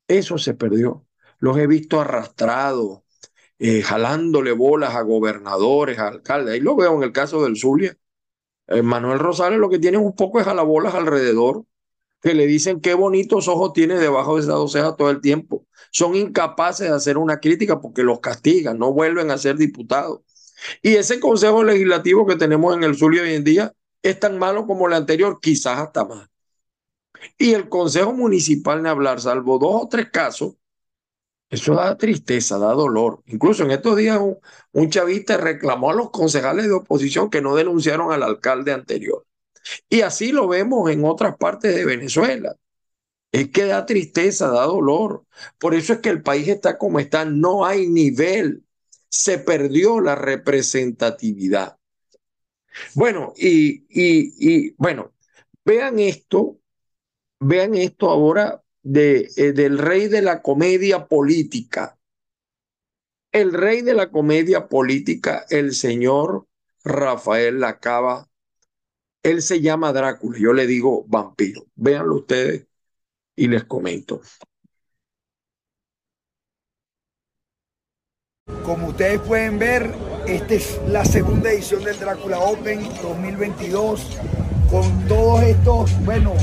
Eso 0.07 0.37
se 0.37 0.53
perdió. 0.55 1.05
Los 1.39 1.57
he 1.57 1.67
visto 1.67 2.01
arrastrados, 2.01 3.01
eh, 3.59 3.81
jalándole 3.83 4.53
bolas 4.53 4.95
a 4.95 5.01
gobernadores, 5.03 5.99
a 5.99 6.07
alcaldes. 6.09 6.55
Ahí 6.55 6.61
lo 6.61 6.75
veo 6.75 6.95
en 6.97 7.03
el 7.03 7.11
caso 7.13 7.43
del 7.43 7.57
Zulia. 7.57 7.97
Manuel 8.83 9.19
Rosales 9.19 9.59
lo 9.59 9.69
que 9.69 9.79
tiene 9.79 9.97
un 9.97 10.13
poco 10.15 10.39
es 10.39 10.45
jalabolas 10.45 10.93
alrededor, 10.95 11.65
que 12.21 12.33
le 12.33 12.47
dicen 12.47 12.81
qué 12.81 12.93
bonitos 12.93 13.47
ojos 13.47 13.73
tiene 13.73 13.95
debajo 13.95 14.35
de 14.35 14.41
esas 14.41 14.55
dos 14.55 14.97
todo 14.97 15.09
el 15.09 15.21
tiempo 15.21 15.67
son 15.91 16.15
incapaces 16.15 16.89
de 16.89 16.95
hacer 16.95 17.17
una 17.17 17.39
crítica 17.39 17.79
porque 17.79 18.03
los 18.03 18.19
castigan, 18.19 18.77
no 18.77 18.93
vuelven 18.93 19.31
a 19.31 19.37
ser 19.37 19.57
diputados. 19.57 20.21
Y 20.81 20.95
ese 20.95 21.19
consejo 21.19 21.63
legislativo 21.63 22.25
que 22.25 22.35
tenemos 22.35 22.75
en 22.75 22.83
el 22.83 22.95
sur 22.95 23.13
hoy 23.13 23.33
en 23.33 23.43
día 23.43 23.73
es 24.01 24.19
tan 24.19 24.37
malo 24.37 24.65
como 24.65 24.87
el 24.87 24.93
anterior, 24.93 25.39
quizás 25.41 25.79
hasta 25.79 26.05
más. 26.05 26.29
Y 27.37 27.53
el 27.53 27.69
consejo 27.69 28.13
municipal 28.13 28.83
de 28.83 28.89
hablar, 28.89 29.19
salvo 29.21 29.57
dos 29.59 29.83
o 29.83 29.87
tres 29.89 30.09
casos, 30.11 30.55
eso 31.49 31.75
da 31.75 31.97
tristeza, 31.97 32.57
da 32.57 32.73
dolor. 32.73 33.23
Incluso 33.25 33.63
en 33.63 33.71
estos 33.71 33.95
días 33.95 34.19
un 34.73 34.89
chavista 34.89 35.37
reclamó 35.37 35.91
a 35.91 35.93
los 35.95 36.11
concejales 36.11 36.65
de 36.67 36.73
oposición 36.73 37.29
que 37.29 37.41
no 37.41 37.55
denunciaron 37.55 38.11
al 38.11 38.23
alcalde 38.23 38.73
anterior. 38.73 39.25
Y 39.89 40.01
así 40.01 40.31
lo 40.31 40.47
vemos 40.47 40.89
en 40.89 41.05
otras 41.05 41.37
partes 41.37 41.75
de 41.75 41.85
Venezuela. 41.85 42.55
Es 43.31 43.49
que 43.49 43.65
da 43.65 43.85
tristeza, 43.85 44.49
da 44.49 44.63
dolor. 44.63 45.25
Por 45.59 45.75
eso 45.75 45.93
es 45.93 45.99
que 45.99 46.09
el 46.09 46.23
país 46.23 46.47
está 46.47 46.77
como 46.77 46.99
está. 46.99 47.25
No 47.25 47.65
hay 47.65 47.87
nivel. 47.87 48.63
Se 49.09 49.37
perdió 49.37 49.99
la 49.99 50.15
representatividad. 50.15 51.77
Bueno, 52.93 53.33
y, 53.37 53.85
y, 53.89 54.71
bueno, 54.77 55.13
vean 55.65 55.99
esto, 55.99 56.59
vean 57.39 57.75
esto 57.75 58.09
ahora 58.09 58.63
de, 58.83 59.29
eh, 59.35 59.51
del 59.53 59.77
rey 59.77 60.07
de 60.07 60.21
la 60.21 60.41
comedia 60.41 61.07
política. 61.07 61.97
El 63.31 63.53
rey 63.53 63.81
de 63.81 63.93
la 63.93 64.09
comedia 64.09 64.67
política, 64.67 65.45
el 65.49 65.73
señor 65.73 66.47
Rafael 66.83 67.59
Lacaba, 67.59 68.29
él 69.23 69.41
se 69.41 69.61
llama 69.61 69.93
Drácula, 69.93 70.37
yo 70.39 70.53
le 70.53 70.67
digo 70.67 71.05
vampiro. 71.07 71.65
Véanlo 71.75 72.15
ustedes 72.15 72.67
y 73.35 73.47
les 73.47 73.63
comento. 73.65 74.21
Como 78.63 78.87
ustedes 78.87 79.19
pueden 79.21 79.59
ver, 79.59 79.93
esta 80.25 80.53
es 80.53 80.79
la 80.87 81.05
segunda 81.05 81.51
edición 81.51 81.83
del 81.83 81.99
Drácula 81.99 82.39
Open 82.39 82.83
2022 83.01 84.17
con 84.69 85.07
todos 85.07 85.43
estos, 85.43 86.05
bueno, 86.05 86.33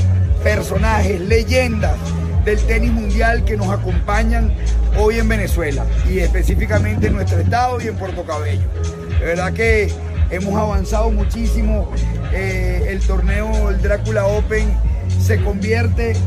personajes, 0.43 1.19
leyendas 1.21 1.97
del 2.43 2.59
tenis 2.65 2.91
mundial 2.91 3.43
que 3.43 3.57
nos 3.57 3.69
acompañan 3.69 4.53
hoy 4.99 5.17
en 5.17 5.27
Venezuela 5.27 5.85
y 6.09 6.19
específicamente 6.19 7.07
en 7.07 7.13
nuestro 7.13 7.39
estado 7.39 7.81
y 7.81 7.87
en 7.87 7.95
Puerto 7.95 8.23
Cabello. 8.23 8.67
De 9.19 9.25
verdad 9.25 9.53
que 9.53 9.91
hemos 10.29 10.55
avanzado 10.55 11.09
muchísimo. 11.11 11.91
Eh, 12.37 12.87
el 12.89 12.99
torneo, 12.99 13.69
el 13.69 13.81
Drácula 13.81 14.25
Open, 14.25 14.67
se 15.21 15.41
convierte 15.41 16.17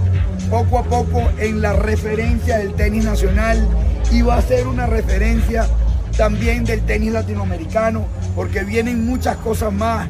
poco 0.48 0.78
a 0.78 0.84
poco 0.84 1.22
en 1.38 1.60
la 1.60 1.74
referencia 1.74 2.56
del 2.56 2.72
tenis 2.72 3.04
nacional 3.04 3.68
y 4.10 4.22
va 4.22 4.38
a 4.38 4.42
ser 4.42 4.66
una 4.66 4.86
referencia 4.86 5.68
también 6.16 6.64
del 6.64 6.80
tenis 6.80 7.12
latinoamericano, 7.12 8.06
porque 8.34 8.64
vienen 8.64 9.04
muchas 9.04 9.36
cosas 9.36 9.70
más. 9.70 10.08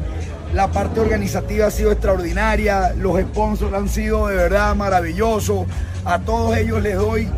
La 0.54 0.70
parte 0.70 1.00
organizativa 1.00 1.66
ha 1.66 1.70
sido 1.72 1.90
extraordinaria, 1.90 2.94
los 2.96 3.20
sponsors 3.20 3.74
han 3.74 3.88
sido 3.88 4.28
de 4.28 4.36
verdad 4.36 4.76
maravillosos. 4.76 5.66
A 6.04 6.20
todos 6.20 6.56
ellos 6.56 6.80
les 6.80 6.94
doy 6.94 7.28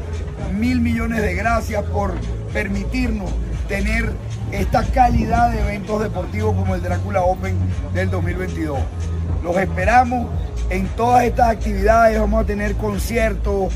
mil 0.52 0.82
millones 0.82 1.22
de 1.22 1.34
gracias 1.34 1.82
por 1.84 2.12
permitirnos 2.52 3.30
tener 3.68 4.12
esta 4.52 4.84
calidad 4.84 5.50
de 5.50 5.60
eventos 5.60 6.02
deportivos 6.02 6.54
como 6.54 6.74
el 6.74 6.82
Drácula 6.82 7.22
Open 7.22 7.56
del 7.94 8.10
2022. 8.10 8.78
Los 9.42 9.56
esperamos 9.56 10.28
en 10.70 10.86
todas 10.88 11.24
estas 11.24 11.50
actividades, 11.50 12.18
vamos 12.18 12.44
a 12.44 12.46
tener 12.46 12.74
conciertos, 12.76 13.72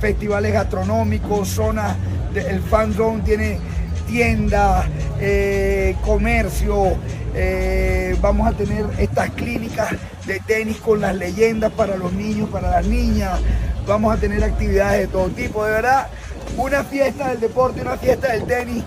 festivales 0.00 0.52
gastronómicos, 0.52 1.48
zonas, 1.48 1.96
el 2.34 2.60
fan 2.60 2.94
tiene 3.24 3.58
tiendas, 4.06 4.86
eh, 5.20 5.96
comercio, 6.04 6.96
eh, 7.34 8.16
vamos 8.20 8.48
a 8.48 8.52
tener 8.52 8.86
estas 8.98 9.30
clínicas 9.30 9.90
de 10.26 10.40
tenis 10.40 10.78
con 10.78 11.00
las 11.00 11.14
leyendas 11.14 11.72
para 11.72 11.96
los 11.96 12.12
niños, 12.12 12.48
para 12.48 12.70
las 12.70 12.86
niñas, 12.86 13.40
vamos 13.86 14.14
a 14.14 14.20
tener 14.20 14.42
actividades 14.42 15.02
de 15.02 15.06
todo 15.08 15.28
tipo, 15.28 15.64
de 15.64 15.72
verdad, 15.72 16.08
una 16.56 16.84
fiesta 16.84 17.28
del 17.28 17.40
deporte, 17.40 17.82
una 17.82 17.96
fiesta 17.96 18.32
del 18.32 18.44
tenis 18.44 18.84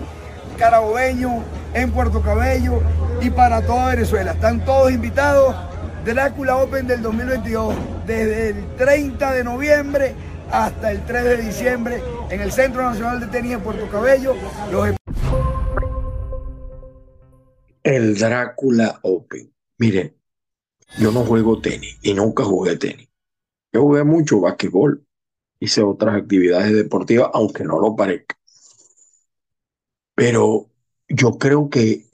carabobeño 0.60 1.42
en 1.72 1.90
Puerto 1.90 2.20
Cabello 2.20 2.82
y 3.22 3.30
para 3.30 3.62
toda 3.62 3.94
Venezuela. 3.94 4.32
Están 4.32 4.62
todos 4.64 4.92
invitados. 4.92 5.56
Drácula 6.04 6.56
Open 6.58 6.86
del 6.86 7.02
2022, 7.02 7.74
desde 8.06 8.50
el 8.50 8.76
30 8.76 9.32
de 9.32 9.44
noviembre 9.44 10.14
hasta 10.50 10.92
el 10.92 11.04
3 11.04 11.24
de 11.24 11.36
diciembre 11.38 12.02
en 12.30 12.40
el 12.40 12.52
Centro 12.52 12.82
Nacional 12.82 13.20
de 13.20 13.26
Tenis 13.26 13.52
en 13.52 13.60
Puerto 13.60 13.86
Cabello. 13.90 14.34
Los 14.70 14.94
el 17.82 18.18
Drácula 18.18 19.00
Open. 19.02 19.52
Mire, 19.78 20.14
yo 20.98 21.10
no 21.12 21.24
juego 21.24 21.60
tenis 21.60 21.98
y 22.02 22.12
nunca 22.14 22.44
jugué 22.44 22.76
tenis. 22.76 23.08
Yo 23.72 23.82
jugué 23.82 24.04
mucho 24.04 24.40
basquetbol, 24.40 25.06
hice 25.58 25.82
otras 25.82 26.16
actividades 26.16 26.74
deportivas, 26.74 27.30
aunque 27.32 27.64
no 27.64 27.78
lo 27.78 27.96
parezca. 27.96 28.39
Pero 30.14 30.70
yo 31.08 31.38
creo 31.38 31.70
que, 31.70 32.06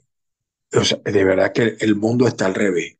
o 0.73 0.83
sea, 0.83 0.99
de 1.03 1.23
verdad 1.23 1.53
que 1.53 1.77
el 1.79 1.95
mundo 1.95 2.27
está 2.27 2.45
al 2.45 2.55
revés. 2.55 2.97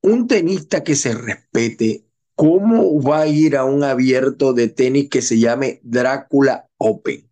Un 0.00 0.28
tenista 0.28 0.84
que 0.84 0.94
se 0.94 1.14
respete, 1.14 2.06
¿cómo 2.34 3.02
va 3.02 3.22
a 3.22 3.26
ir 3.26 3.56
a 3.56 3.64
un 3.64 3.82
abierto 3.84 4.52
de 4.52 4.68
tenis 4.68 5.10
que 5.10 5.22
se 5.22 5.38
llame 5.38 5.80
Drácula 5.82 6.68
Open? 6.78 7.26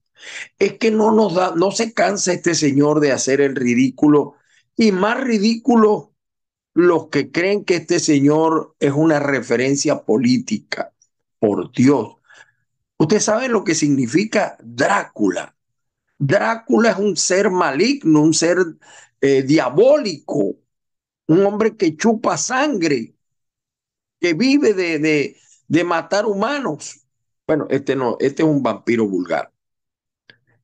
es 0.58 0.74
que 0.74 0.90
no 0.90 1.12
nos 1.12 1.34
da, 1.34 1.54
no 1.54 1.70
se 1.70 1.92
cansa 1.92 2.32
este 2.32 2.54
señor 2.54 3.00
de 3.00 3.12
hacer 3.12 3.40
el 3.40 3.56
ridículo 3.56 4.34
y 4.76 4.92
más 4.92 5.20
ridículo 5.22 6.12
los 6.74 7.08
que 7.08 7.30
creen 7.30 7.64
que 7.64 7.76
este 7.76 8.00
señor 8.00 8.74
es 8.80 8.92
una 8.92 9.20
referencia 9.20 10.02
política. 10.04 10.90
Por 11.38 11.70
Dios. 11.72 12.16
Usted 12.96 13.20
sabe 13.20 13.48
lo 13.48 13.64
que 13.64 13.74
significa 13.74 14.56
Drácula. 14.62 15.53
Drácula 16.26 16.90
es 16.90 16.98
un 16.98 17.16
ser 17.16 17.50
maligno, 17.50 18.22
un 18.22 18.34
ser 18.34 18.58
eh, 19.20 19.42
diabólico, 19.42 20.56
un 21.28 21.46
hombre 21.46 21.76
que 21.76 21.96
chupa 21.96 22.36
sangre, 22.38 23.14
que 24.20 24.34
vive 24.34 24.72
de, 24.74 24.98
de, 24.98 25.36
de 25.68 25.84
matar 25.84 26.26
humanos. 26.26 27.00
Bueno, 27.46 27.66
este 27.70 27.94
no, 27.94 28.16
este 28.20 28.42
es 28.42 28.48
un 28.48 28.62
vampiro 28.62 29.06
vulgar. 29.06 29.52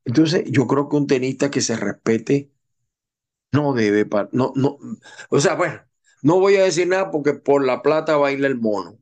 Entonces, 0.05 0.45
yo 0.51 0.67
creo 0.67 0.89
que 0.89 0.97
un 0.97 1.07
tenista 1.07 1.51
que 1.51 1.61
se 1.61 1.77
respete 1.77 2.51
no 3.53 3.73
debe, 3.75 4.09
no, 4.33 4.53
no, 4.55 4.79
o 5.31 5.41
sea, 5.41 5.55
bueno, 5.55 5.81
no 6.23 6.39
voy 6.41 6.57
a 6.57 6.65
decir 6.65 6.87
nada 6.89 7.11
porque 7.11 7.35
por 7.35 7.65
la 7.65 7.83
plata 7.83 8.17
baila 8.17 8.47
el 8.47 8.59
mono, 8.59 8.99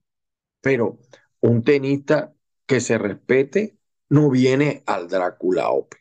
pero 0.61 0.99
un 1.41 1.65
tenista 1.65 2.35
que 2.67 2.81
se 2.81 2.99
respete 2.99 3.79
no 4.11 4.31
viene 4.31 4.83
al 4.87 5.09
Drácula 5.09 5.71
Open, 5.71 6.01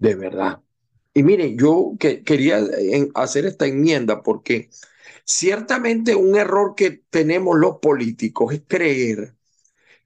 de 0.00 0.14
verdad. 0.16 0.60
Y 1.14 1.22
mire, 1.22 1.54
yo 1.56 1.94
que, 2.00 2.22
quería 2.24 2.60
hacer 3.14 3.46
esta 3.46 3.66
enmienda 3.66 4.22
porque 4.22 4.70
ciertamente 5.24 6.14
un 6.16 6.36
error 6.36 6.74
que 6.76 7.02
tenemos 7.10 7.58
los 7.58 7.78
políticos 7.78 8.54
es 8.54 8.62
creer 8.66 9.34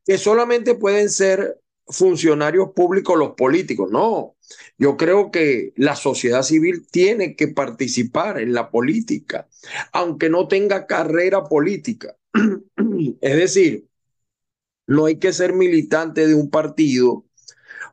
que 0.04 0.18
solamente 0.18 0.74
pueden 0.74 1.08
ser 1.08 1.60
funcionarios 1.86 2.70
públicos 2.74 3.18
los 3.18 3.34
políticos. 3.34 3.90
No, 3.90 4.36
yo 4.78 4.96
creo 4.96 5.30
que 5.30 5.72
la 5.76 5.96
sociedad 5.96 6.42
civil 6.42 6.86
tiene 6.90 7.36
que 7.36 7.48
participar 7.48 8.40
en 8.40 8.52
la 8.52 8.70
política, 8.70 9.48
aunque 9.92 10.28
no 10.28 10.48
tenga 10.48 10.86
carrera 10.86 11.44
política. 11.44 12.16
es 13.20 13.36
decir, 13.36 13.86
no 14.86 15.06
hay 15.06 15.18
que 15.18 15.32
ser 15.32 15.52
militante 15.52 16.26
de 16.26 16.34
un 16.34 16.50
partido 16.50 17.24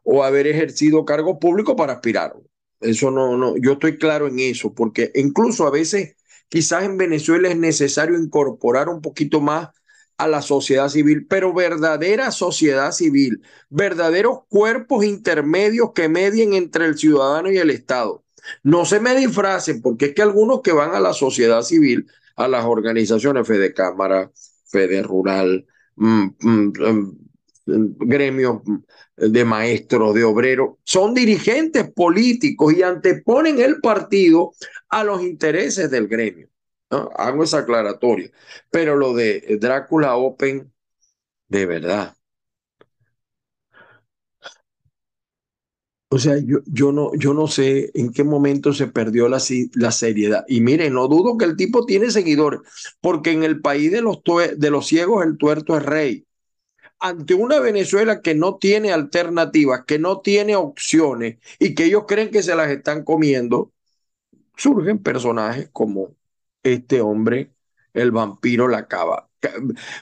o 0.04 0.24
haber 0.24 0.48
ejercido 0.48 1.06
cargo 1.06 1.40
público 1.40 1.76
para 1.76 1.94
aspirar. 1.94 2.34
Eso 2.80 3.12
no, 3.12 3.38
no, 3.38 3.56
yo 3.58 3.74
estoy 3.74 3.98
claro 3.98 4.28
en 4.28 4.40
eso, 4.40 4.74
porque 4.74 5.12
incluso 5.16 5.68
a 5.68 5.72
veces 5.72 6.16
quizás 6.50 6.84
en 6.84 6.98
Venezuela 6.98 7.50
es 7.50 7.58
necesario 7.58 8.18
incorporar 8.18 8.90
un 8.90 9.02
poquito 9.02 9.40
más 9.40 9.70
a 10.18 10.28
la 10.28 10.42
sociedad 10.42 10.90
civil, 10.90 11.26
pero 11.28 11.54
verdadera 11.54 12.32
sociedad 12.32 12.92
civil, 12.92 13.42
verdaderos 13.70 14.42
cuerpos 14.50 15.04
intermedios 15.04 15.92
que 15.94 16.10
medien 16.10 16.54
entre 16.54 16.86
el 16.86 16.98
ciudadano 16.98 17.52
y 17.52 17.58
el 17.58 17.72
Estado. 17.72 18.24
No 18.64 18.86
se 18.86 19.00
me 19.00 19.16
disfracen, 19.16 19.82
porque 19.82 20.06
es 20.06 20.14
que 20.14 20.22
algunos 20.22 20.62
que 20.62 20.74
van 20.74 20.94
a 20.94 21.00
la 21.00 21.14
sociedad 21.14 21.62
civil, 21.64 22.08
a 22.36 22.48
las 22.48 22.66
organizaciones 22.66 23.48
Fede 23.48 23.74
Cámara, 23.74 24.32
Fede 24.66 25.02
Rural, 25.04 25.66
mm, 25.96 26.26
mm, 26.40 26.74
mm, 26.80 27.18
gremios 27.66 28.62
de 29.16 29.46
maestros, 29.46 30.14
de 30.16 30.24
obreros, 30.24 30.78
son 30.84 31.14
dirigentes 31.14 31.92
políticos 31.92 32.74
y 32.74 32.84
anteponen 32.84 33.60
el 33.60 33.80
partido 33.82 34.54
a 34.90 35.04
los 35.04 35.22
intereses 35.22 35.90
del 35.92 36.08
gremio. 36.08 36.50
Hago 36.90 37.44
esa 37.44 37.60
aclaratoria. 37.60 38.32
Pero 38.70 38.98
lo 38.98 39.14
de 39.14 39.58
Drácula 39.60 40.16
Open, 40.18 40.72
de 41.50 41.66
verdad. 41.68 42.16
O 46.14 46.20
sea, 46.20 46.38
yo, 46.38 46.60
yo, 46.66 46.92
no, 46.92 47.12
yo 47.16 47.34
no 47.34 47.48
sé 47.48 47.90
en 47.94 48.12
qué 48.12 48.24
momento 48.26 48.74
se 48.74 48.88
perdió 48.88 49.30
la, 49.30 49.42
la 49.76 49.92
seriedad. 49.92 50.44
Y 50.48 50.60
miren, 50.60 50.94
no 50.94 51.08
dudo 51.08 51.38
que 51.38 51.46
el 51.46 51.56
tipo 51.56 51.86
tiene 51.86 52.12
seguidores, 52.12 52.60
porque 53.00 53.32
en 53.32 53.44
el 53.44 53.62
país 53.62 53.92
de 53.92 54.02
los, 54.02 54.20
de 54.58 54.70
los 54.72 54.88
ciegos 54.88 55.26
el 55.26 55.38
tuerto 55.38 55.78
es 55.78 55.84
rey. 55.86 56.26
Ante 57.02 57.34
una 57.34 57.60
Venezuela 57.60 58.22
que 58.22 58.36
no 58.36 58.58
tiene 58.58 58.94
alternativas, 58.94 59.86
que 59.86 60.00
no 60.00 60.22
tiene 60.22 60.56
opciones 60.56 61.40
y 61.60 61.74
que 61.76 61.86
ellos 61.86 62.06
creen 62.08 62.30
que 62.32 62.44
se 62.44 62.56
las 62.56 62.70
están 62.70 63.04
comiendo, 63.04 63.72
surgen 64.56 65.00
personajes 65.00 65.70
como 65.74 66.16
este 66.64 67.02
hombre, 67.02 67.52
el 67.94 68.12
vampiro 68.12 68.68
la 68.68 68.88
cava. 68.88 69.30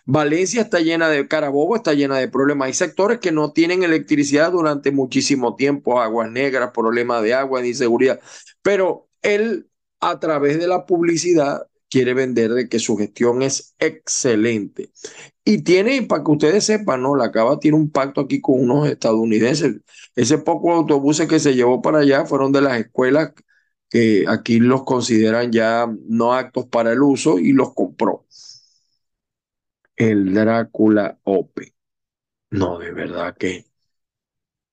Valencia 0.06 0.62
está 0.62 0.80
llena 0.80 1.10
de, 1.10 1.28
Carabobo 1.28 1.76
está 1.76 1.94
llena 1.94 2.18
de 2.18 2.28
problemas. 2.28 2.68
Hay 2.68 2.74
sectores 2.74 3.20
que 3.20 3.32
no 3.32 3.54
tienen 3.54 3.84
electricidad 3.84 4.52
durante 4.52 4.92
muchísimo 4.92 5.56
tiempo, 5.56 6.02
aguas 6.02 6.30
negras, 6.30 6.72
problemas 6.74 7.24
de 7.24 7.34
agua, 7.34 7.62
de 7.62 7.70
inseguridad. 7.70 8.20
Pero 8.62 9.08
él, 9.22 9.70
a 10.02 10.20
través 10.20 10.60
de 10.60 10.68
la 10.68 10.86
publicidad, 10.86 11.68
quiere 11.89 12.13
vender 12.13 12.52
de 12.54 12.69
que 12.69 12.80
su 12.80 12.97
gestión 12.97 13.41
es 13.41 13.75
excelente. 13.80 14.91
Y 15.45 15.63
tiene, 15.63 16.04
para 16.04 16.23
que 16.23 16.32
ustedes 16.32 16.65
sepan, 16.65 17.02
¿no? 17.04 17.15
La 17.15 17.32
Cava 17.32 17.60
tiene 17.60 17.78
un 17.78 17.91
pacto 17.91 18.21
aquí 18.21 18.41
con 18.41 18.62
unos 18.62 18.88
estadounidenses. 18.89 19.78
Ese 20.15 20.38
poco 20.39 20.73
autobuses 20.73 21.28
que 21.28 21.39
se 21.39 21.56
llevó 21.56 21.82
para 21.82 21.99
allá 21.99 22.25
fueron 22.25 22.52
de 22.52 22.62
las 22.62 22.80
escuelas 22.80 23.34
que 23.89 24.25
aquí 24.28 24.60
los 24.60 24.84
consideran 24.84 25.52
ya 25.52 25.88
no 26.08 26.34
actos 26.34 26.67
para 26.67 26.91
el 26.93 27.02
uso 27.02 27.39
y 27.39 27.54
los 27.54 27.73
compró. 27.73 28.25
El 29.97 30.34
Drácula 30.34 31.19
Ope. 31.25 31.75
No, 32.52 32.80
de 32.80 32.91
verdad 32.91 33.38
que 33.38 33.67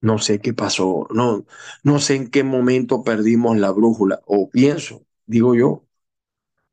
No 0.01 0.19
sé 0.19 0.41
qué 0.41 0.55
pasó, 0.55 1.07
no, 1.11 1.45
no 1.83 1.99
sé 2.01 2.15
en 2.17 2.31
qué 2.31 2.45
momento 2.45 3.03
perdimos 3.05 3.57
la 3.59 3.71
brújula, 3.73 4.21
o 4.27 4.49
pienso, 4.51 5.05
digo 5.27 5.55
yo. 5.55 5.86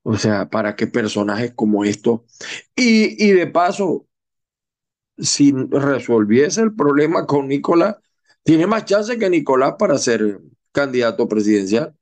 O 0.03 0.17
sea, 0.17 0.49
para 0.49 0.75
qué 0.75 0.87
personajes 0.87 1.53
como 1.55 1.85
estos. 1.85 2.21
Y, 2.75 3.23
y 3.25 3.31
de 3.31 3.47
paso, 3.47 4.07
si 5.17 5.51
resolviese 5.69 6.61
el 6.61 6.75
problema 6.75 7.25
con 7.25 7.47
Nicolás, 7.47 7.97
tiene 8.43 8.67
más 8.67 8.85
chance 8.85 9.17
que 9.17 9.29
Nicolás 9.29 9.75
para 9.79 9.97
ser 9.97 10.41
candidato 10.71 11.27
presidencial. 11.27 11.95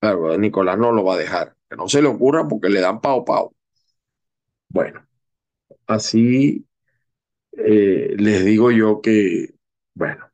Claro, 0.00 0.36
Nicolás 0.38 0.78
no 0.78 0.92
lo 0.92 1.04
va 1.04 1.14
a 1.14 1.18
dejar, 1.18 1.56
que 1.70 1.76
no 1.76 1.88
se 1.88 2.02
le 2.02 2.08
ocurra 2.08 2.48
porque 2.48 2.68
le 2.68 2.80
dan 2.80 3.00
pao 3.00 3.24
pao. 3.24 3.54
Bueno, 4.68 5.06
así 5.86 6.66
eh, 7.52 8.14
les 8.18 8.44
digo 8.44 8.70
yo 8.70 9.00
que, 9.02 9.54
bueno. 9.94 10.26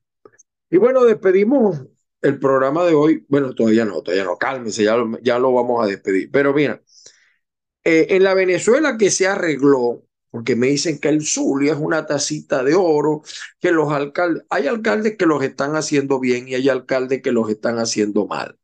Y 0.71 0.79
bueno, 0.79 1.05
despedimos 1.05 1.87
el 2.22 2.38
programa 2.38 2.85
de 2.85 2.94
hoy. 2.94 3.26
Bueno, 3.28 3.54
todavía 3.54 3.85
no, 3.85 4.02
todavía 4.02 4.24
no, 4.24 4.38
cálmese, 4.38 4.85
ya 4.85 5.38
lo, 5.38 5.52
vamos 5.52 5.85
a 5.85 5.88
despedir. 5.88 6.30
Pero 6.30 6.54
mira, 6.54 6.82
eh, 7.85 8.06
en 8.11 8.22
la 8.24 8.35
Venezuela 8.35 8.96
que 8.96 9.11
se 9.11 9.26
arregló, 9.26 10.04
porque 10.30 10.56
me 10.56 10.68
dicen 10.68 10.98
que 10.98 11.08
el 11.08 11.26
Zulia 11.26 11.72
es 11.74 11.78
una 11.78 12.06
tacita 12.06 12.62
de 12.64 12.74
oro, 12.74 13.22
que 13.61 13.72
los 13.72 13.92
alcaldes, 13.92 14.44
hay 14.50 14.66
alcaldes 14.66 15.16
que 15.18 15.26
los 15.26 15.42
están 15.42 15.76
haciendo 15.76 16.20
bien 16.20 16.48
y 16.48 16.54
hay 16.54 16.68
alcaldes 16.68 17.22
que 17.22 17.32
los 17.32 17.50
están 17.50 17.78
haciendo 17.78 18.26
mal. 18.26 18.58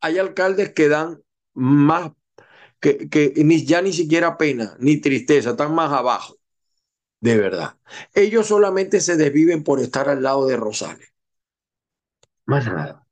Hay 0.00 0.18
alcaldes 0.18 0.72
que 0.74 0.88
dan 0.88 1.22
más, 1.54 2.12
que, 2.80 3.08
que 3.10 3.32
ni, 3.44 3.64
ya 3.64 3.82
ni 3.82 3.92
siquiera 3.92 4.38
pena, 4.38 4.76
ni 4.80 4.98
tristeza, 5.00 5.50
están 5.50 5.74
más 5.74 5.92
abajo, 5.92 6.38
de 7.20 7.36
verdad. 7.38 7.78
Ellos 8.14 8.46
solamente 8.48 9.00
se 9.00 9.16
desviven 9.16 9.64
por 9.64 9.80
estar 9.80 10.08
al 10.08 10.22
lado 10.22 10.46
de 10.46 10.56
Rosales. 10.56 11.12
Más 12.48 12.64
nada. 12.66 13.06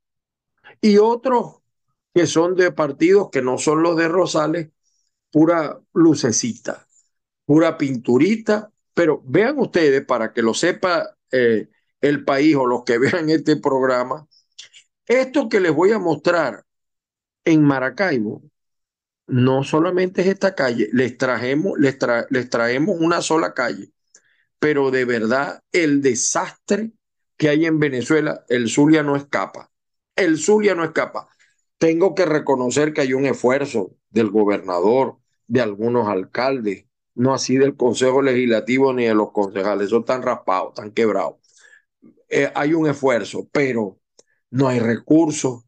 Y 0.80 0.96
otros 0.96 1.58
que 2.14 2.26
son 2.26 2.56
de 2.56 2.72
partidos 2.72 3.28
que 3.30 3.42
no 3.42 3.58
son 3.58 3.82
los 3.82 3.94
de 3.94 4.08
Rosales, 4.08 4.70
pura 5.30 5.78
lucecita, 5.92 6.88
pura 7.44 7.76
pinturita, 7.76 8.72
pero 8.94 9.22
vean 9.26 9.58
ustedes, 9.58 10.06
para 10.06 10.32
que 10.32 10.40
lo 10.40 10.54
sepa 10.54 11.18
eh, 11.30 11.68
el 12.00 12.24
país 12.24 12.56
o 12.56 12.64
los 12.64 12.84
que 12.84 12.96
vean 12.98 13.28
este 13.28 13.56
programa, 13.56 14.26
esto 15.04 15.50
que 15.50 15.60
les 15.60 15.74
voy 15.74 15.92
a 15.92 15.98
mostrar 15.98 16.64
en 17.44 17.62
Maracaibo, 17.62 18.42
no 19.26 19.64
solamente 19.64 20.22
es 20.22 20.28
esta 20.28 20.54
calle, 20.54 20.88
les, 20.94 21.18
trajemos, 21.18 21.78
les, 21.78 21.98
tra 21.98 22.26
les 22.30 22.48
traemos 22.48 22.96
una 22.98 23.20
sola 23.20 23.52
calle, 23.52 23.92
pero 24.58 24.90
de 24.90 25.04
verdad 25.04 25.62
el 25.72 26.00
desastre 26.00 26.92
que 27.36 27.48
hay 27.48 27.66
en 27.66 27.78
Venezuela, 27.78 28.44
el 28.48 28.68
Zulia 28.68 29.02
no 29.02 29.16
escapa. 29.16 29.70
El 30.14 30.38
Zulia 30.38 30.74
no 30.74 30.84
escapa. 30.84 31.28
Tengo 31.78 32.14
que 32.14 32.24
reconocer 32.24 32.92
que 32.92 33.02
hay 33.02 33.12
un 33.12 33.26
esfuerzo 33.26 33.96
del 34.10 34.30
gobernador, 34.30 35.18
de 35.46 35.60
algunos 35.60 36.08
alcaldes, 36.08 36.86
no 37.14 37.34
así 37.34 37.56
del 37.56 37.76
Consejo 37.76 38.22
Legislativo 38.22 38.92
ni 38.92 39.04
de 39.04 39.14
los 39.14 39.32
concejales, 39.32 39.90
son 39.90 40.04
tan 40.04 40.22
raspados, 40.22 40.74
tan 40.74 40.92
quebrados. 40.92 41.36
Eh, 42.28 42.50
hay 42.54 42.74
un 42.74 42.88
esfuerzo, 42.88 43.48
pero 43.52 44.00
no 44.50 44.68
hay 44.68 44.80
recursos, 44.80 45.64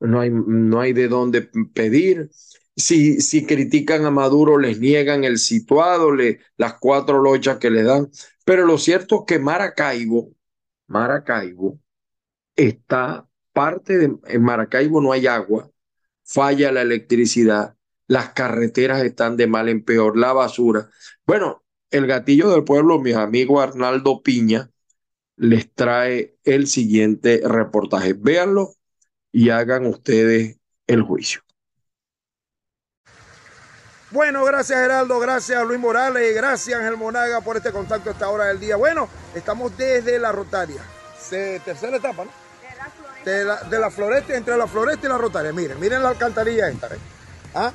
no 0.00 0.20
hay, 0.20 0.30
no 0.30 0.80
hay 0.80 0.92
de 0.92 1.08
dónde 1.08 1.42
pedir. 1.74 2.30
Si, 2.76 3.20
si 3.20 3.44
critican 3.44 4.04
a 4.06 4.10
Maduro, 4.10 4.58
les 4.58 4.78
niegan 4.80 5.24
el 5.24 5.38
situado, 5.38 6.12
le, 6.12 6.40
las 6.56 6.74
cuatro 6.78 7.20
lochas 7.20 7.58
que 7.58 7.70
le 7.70 7.82
dan. 7.82 8.10
Pero 8.44 8.64
lo 8.64 8.78
cierto 8.78 9.20
es 9.20 9.22
que 9.26 9.38
Maracaibo, 9.38 10.32
Maracaibo, 10.88 11.78
está 12.56 13.28
parte 13.52 13.98
de, 13.98 14.16
en 14.26 14.42
Maracaibo 14.42 15.00
no 15.00 15.12
hay 15.12 15.26
agua, 15.26 15.70
falla 16.24 16.72
la 16.72 16.82
electricidad, 16.82 17.76
las 18.06 18.30
carreteras 18.30 19.02
están 19.02 19.36
de 19.36 19.46
mal 19.46 19.68
en 19.68 19.84
peor, 19.84 20.16
la 20.16 20.32
basura. 20.32 20.90
Bueno, 21.26 21.64
el 21.90 22.06
gatillo 22.06 22.50
del 22.50 22.64
pueblo, 22.64 22.98
mi 22.98 23.12
amigo 23.12 23.60
Arnaldo 23.60 24.22
Piña, 24.22 24.70
les 25.36 25.72
trae 25.72 26.36
el 26.44 26.66
siguiente 26.66 27.40
reportaje. 27.44 28.12
Véanlo 28.14 28.74
y 29.32 29.50
hagan 29.50 29.86
ustedes 29.86 30.58
el 30.86 31.02
juicio. 31.02 31.42
Bueno, 34.10 34.42
gracias 34.44 34.80
Geraldo, 34.80 35.18
gracias 35.18 35.62
Luis 35.66 35.78
Morales, 35.78 36.34
gracias 36.34 36.78
Ángel 36.78 36.96
Monaga 36.96 37.42
por 37.42 37.58
este 37.58 37.72
contacto 37.72 38.08
a 38.08 38.12
esta 38.14 38.30
hora 38.30 38.46
del 38.46 38.58
día. 38.58 38.76
Bueno, 38.76 39.06
estamos 39.34 39.76
desde 39.76 40.18
la 40.18 40.32
Rotaria, 40.32 40.80
tercera 41.28 41.98
etapa, 41.98 42.24
¿no? 42.24 42.30
De 43.22 43.44
la, 43.44 43.56
de 43.64 43.78
la 43.78 43.90
floresta, 43.90 44.34
entre 44.34 44.56
la 44.56 44.66
floresta 44.66 45.06
y 45.06 45.10
la 45.10 45.18
Rotaria. 45.18 45.52
Miren, 45.52 45.78
miren 45.78 46.02
la 46.02 46.08
alcantarilla 46.08 46.68
esta. 46.68 46.86
¿eh? 46.86 46.98
¿Ah? 47.54 47.70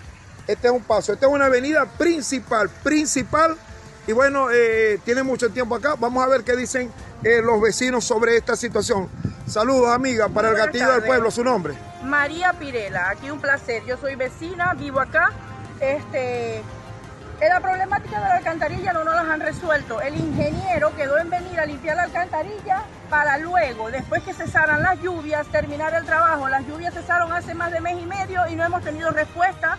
Este 0.47 0.67
es 0.67 0.73
un 0.73 0.81
paso, 0.81 1.13
esta 1.13 1.27
es 1.27 1.31
una 1.31 1.45
avenida 1.45 1.85
principal, 1.85 2.67
principal. 2.81 3.55
Y 4.07 4.13
bueno, 4.13 4.47
eh, 4.51 4.99
tiene 5.05 5.21
mucho 5.21 5.51
tiempo 5.51 5.75
acá. 5.75 5.95
Vamos 5.99 6.25
a 6.25 6.27
ver 6.27 6.43
qué 6.43 6.55
dicen 6.55 6.91
eh, 7.23 7.41
los 7.43 7.61
vecinos 7.61 8.03
sobre 8.05 8.35
esta 8.35 8.55
situación. 8.55 9.07
Saludos, 9.47 9.89
amiga, 9.89 10.29
para 10.29 10.49
el 10.49 10.55
gatillo 10.55 10.91
del 10.91 11.03
pueblo, 11.03 11.29
su 11.29 11.43
nombre. 11.43 11.75
María 12.03 12.53
Pirela, 12.53 13.09
aquí 13.09 13.29
un 13.29 13.39
placer. 13.39 13.83
Yo 13.85 13.97
soy 13.97 14.15
vecina, 14.15 14.73
vivo 14.73 14.99
acá. 14.99 15.31
Este, 15.83 16.63
la 17.41 17.59
problemática 17.59 18.21
de 18.21 18.25
la 18.25 18.35
alcantarilla 18.35 18.93
no 18.93 19.03
nos 19.03 19.15
las 19.15 19.27
han 19.27 19.41
resuelto. 19.41 19.99
El 19.99 20.15
ingeniero 20.15 20.95
quedó 20.95 21.17
en 21.17 21.29
venir 21.29 21.59
a 21.59 21.65
limpiar 21.65 21.97
la 21.97 22.03
alcantarilla 22.03 22.83
para 23.09 23.37
luego, 23.37 23.91
después 23.91 24.23
que 24.23 24.33
cesaran 24.33 24.81
las 24.81 25.01
lluvias, 25.01 25.45
terminar 25.47 25.93
el 25.93 26.05
trabajo. 26.05 26.47
Las 26.47 26.65
lluvias 26.65 26.93
cesaron 26.93 27.33
hace 27.33 27.53
más 27.53 27.71
de 27.71 27.81
mes 27.81 28.01
y 28.01 28.05
medio 28.05 28.47
y 28.47 28.55
no 28.55 28.63
hemos 28.63 28.81
tenido 28.81 29.11
respuesta 29.11 29.77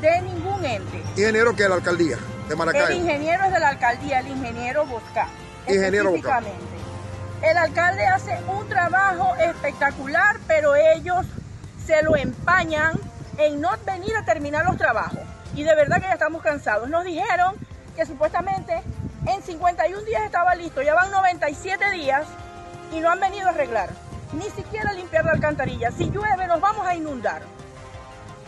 de 0.00 0.20
ningún 0.22 0.64
ente. 0.64 0.98
¿Ingeniero 1.16 1.54
que 1.54 1.62
es 1.62 1.68
la 1.68 1.76
alcaldía 1.76 2.18
de 2.48 2.56
Maracaibo? 2.56 2.88
El 2.88 2.96
ingeniero 2.96 3.44
es 3.44 3.52
de 3.52 3.60
la 3.60 3.68
alcaldía, 3.68 4.18
el 4.18 4.28
ingeniero 4.28 4.84
Bosca. 4.84 5.28
Ingeniero 5.68 6.10
Bosca. 6.10 6.42
El 7.42 7.56
alcalde 7.56 8.04
hace 8.04 8.36
un 8.48 8.68
trabajo 8.68 9.36
espectacular, 9.36 10.38
pero 10.48 10.74
ellos 10.74 11.24
se 11.86 12.02
lo 12.02 12.16
empañan 12.16 12.98
en 13.38 13.60
no 13.60 13.70
venir 13.86 14.16
a 14.16 14.24
terminar 14.24 14.64
los 14.64 14.76
trabajos 14.76 15.20
y 15.56 15.64
de 15.64 15.74
verdad 15.74 15.96
que 15.96 16.06
ya 16.06 16.12
estamos 16.12 16.42
cansados. 16.42 16.88
Nos 16.88 17.04
dijeron 17.04 17.56
que 17.96 18.06
supuestamente 18.06 18.82
en 19.26 19.42
51 19.42 20.02
días 20.02 20.22
estaba 20.22 20.54
listo, 20.54 20.82
ya 20.82 20.94
van 20.94 21.10
97 21.10 21.90
días 21.90 22.26
y 22.92 23.00
no 23.00 23.10
han 23.10 23.18
venido 23.18 23.48
a 23.48 23.50
arreglar, 23.50 23.88
ni 24.34 24.48
siquiera 24.50 24.90
a 24.90 24.92
limpiar 24.92 25.24
la 25.24 25.32
alcantarilla. 25.32 25.90
Si 25.90 26.10
llueve 26.10 26.46
nos 26.46 26.60
vamos 26.60 26.86
a 26.86 26.94
inundar. 26.94 27.42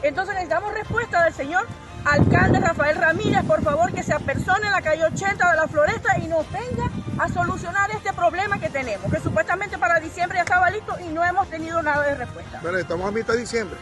Entonces 0.03 0.35
necesitamos 0.35 0.73
respuesta 0.75 1.25
del 1.25 1.35
señor 1.35 1.67
alcalde 2.05 2.61
Rafael 2.61 2.97
Ramírez, 2.97 3.43
por 3.45 3.63
favor 3.63 3.93
que 3.93 4.03
se 4.03 4.13
apersone 4.13 4.67
en 4.67 4.73
la 4.73 4.83
calle 4.83 5.05
80 5.05 5.51
de 5.51 5.57
la 5.57 5.67
Floresta 5.67 6.19
y 6.19 6.29
nos 6.29 6.47
venga 6.53 6.91
a 7.19 7.29
solucionar 7.29 7.91
este 7.91 8.13
problema 8.13 8.61
que 8.61 8.69
tenemos, 8.69 9.11
que 9.11 9.19
supuestamente 9.19 9.79
para 9.79 9.99
diciembre 9.99 10.39
ya 10.39 10.43
estaba 10.43 10.71
listo 10.71 10.97
y 11.01 11.09
no 11.09 11.25
hemos 11.25 11.49
tenido 11.49 11.83
nada 11.83 12.05
de 12.05 12.15
respuesta. 12.15 12.61
Pero 12.63 12.79
estamos 12.79 13.09
a 13.09 13.11
mitad 13.11 13.35
de 13.35 13.41
diciembre. 13.41 13.77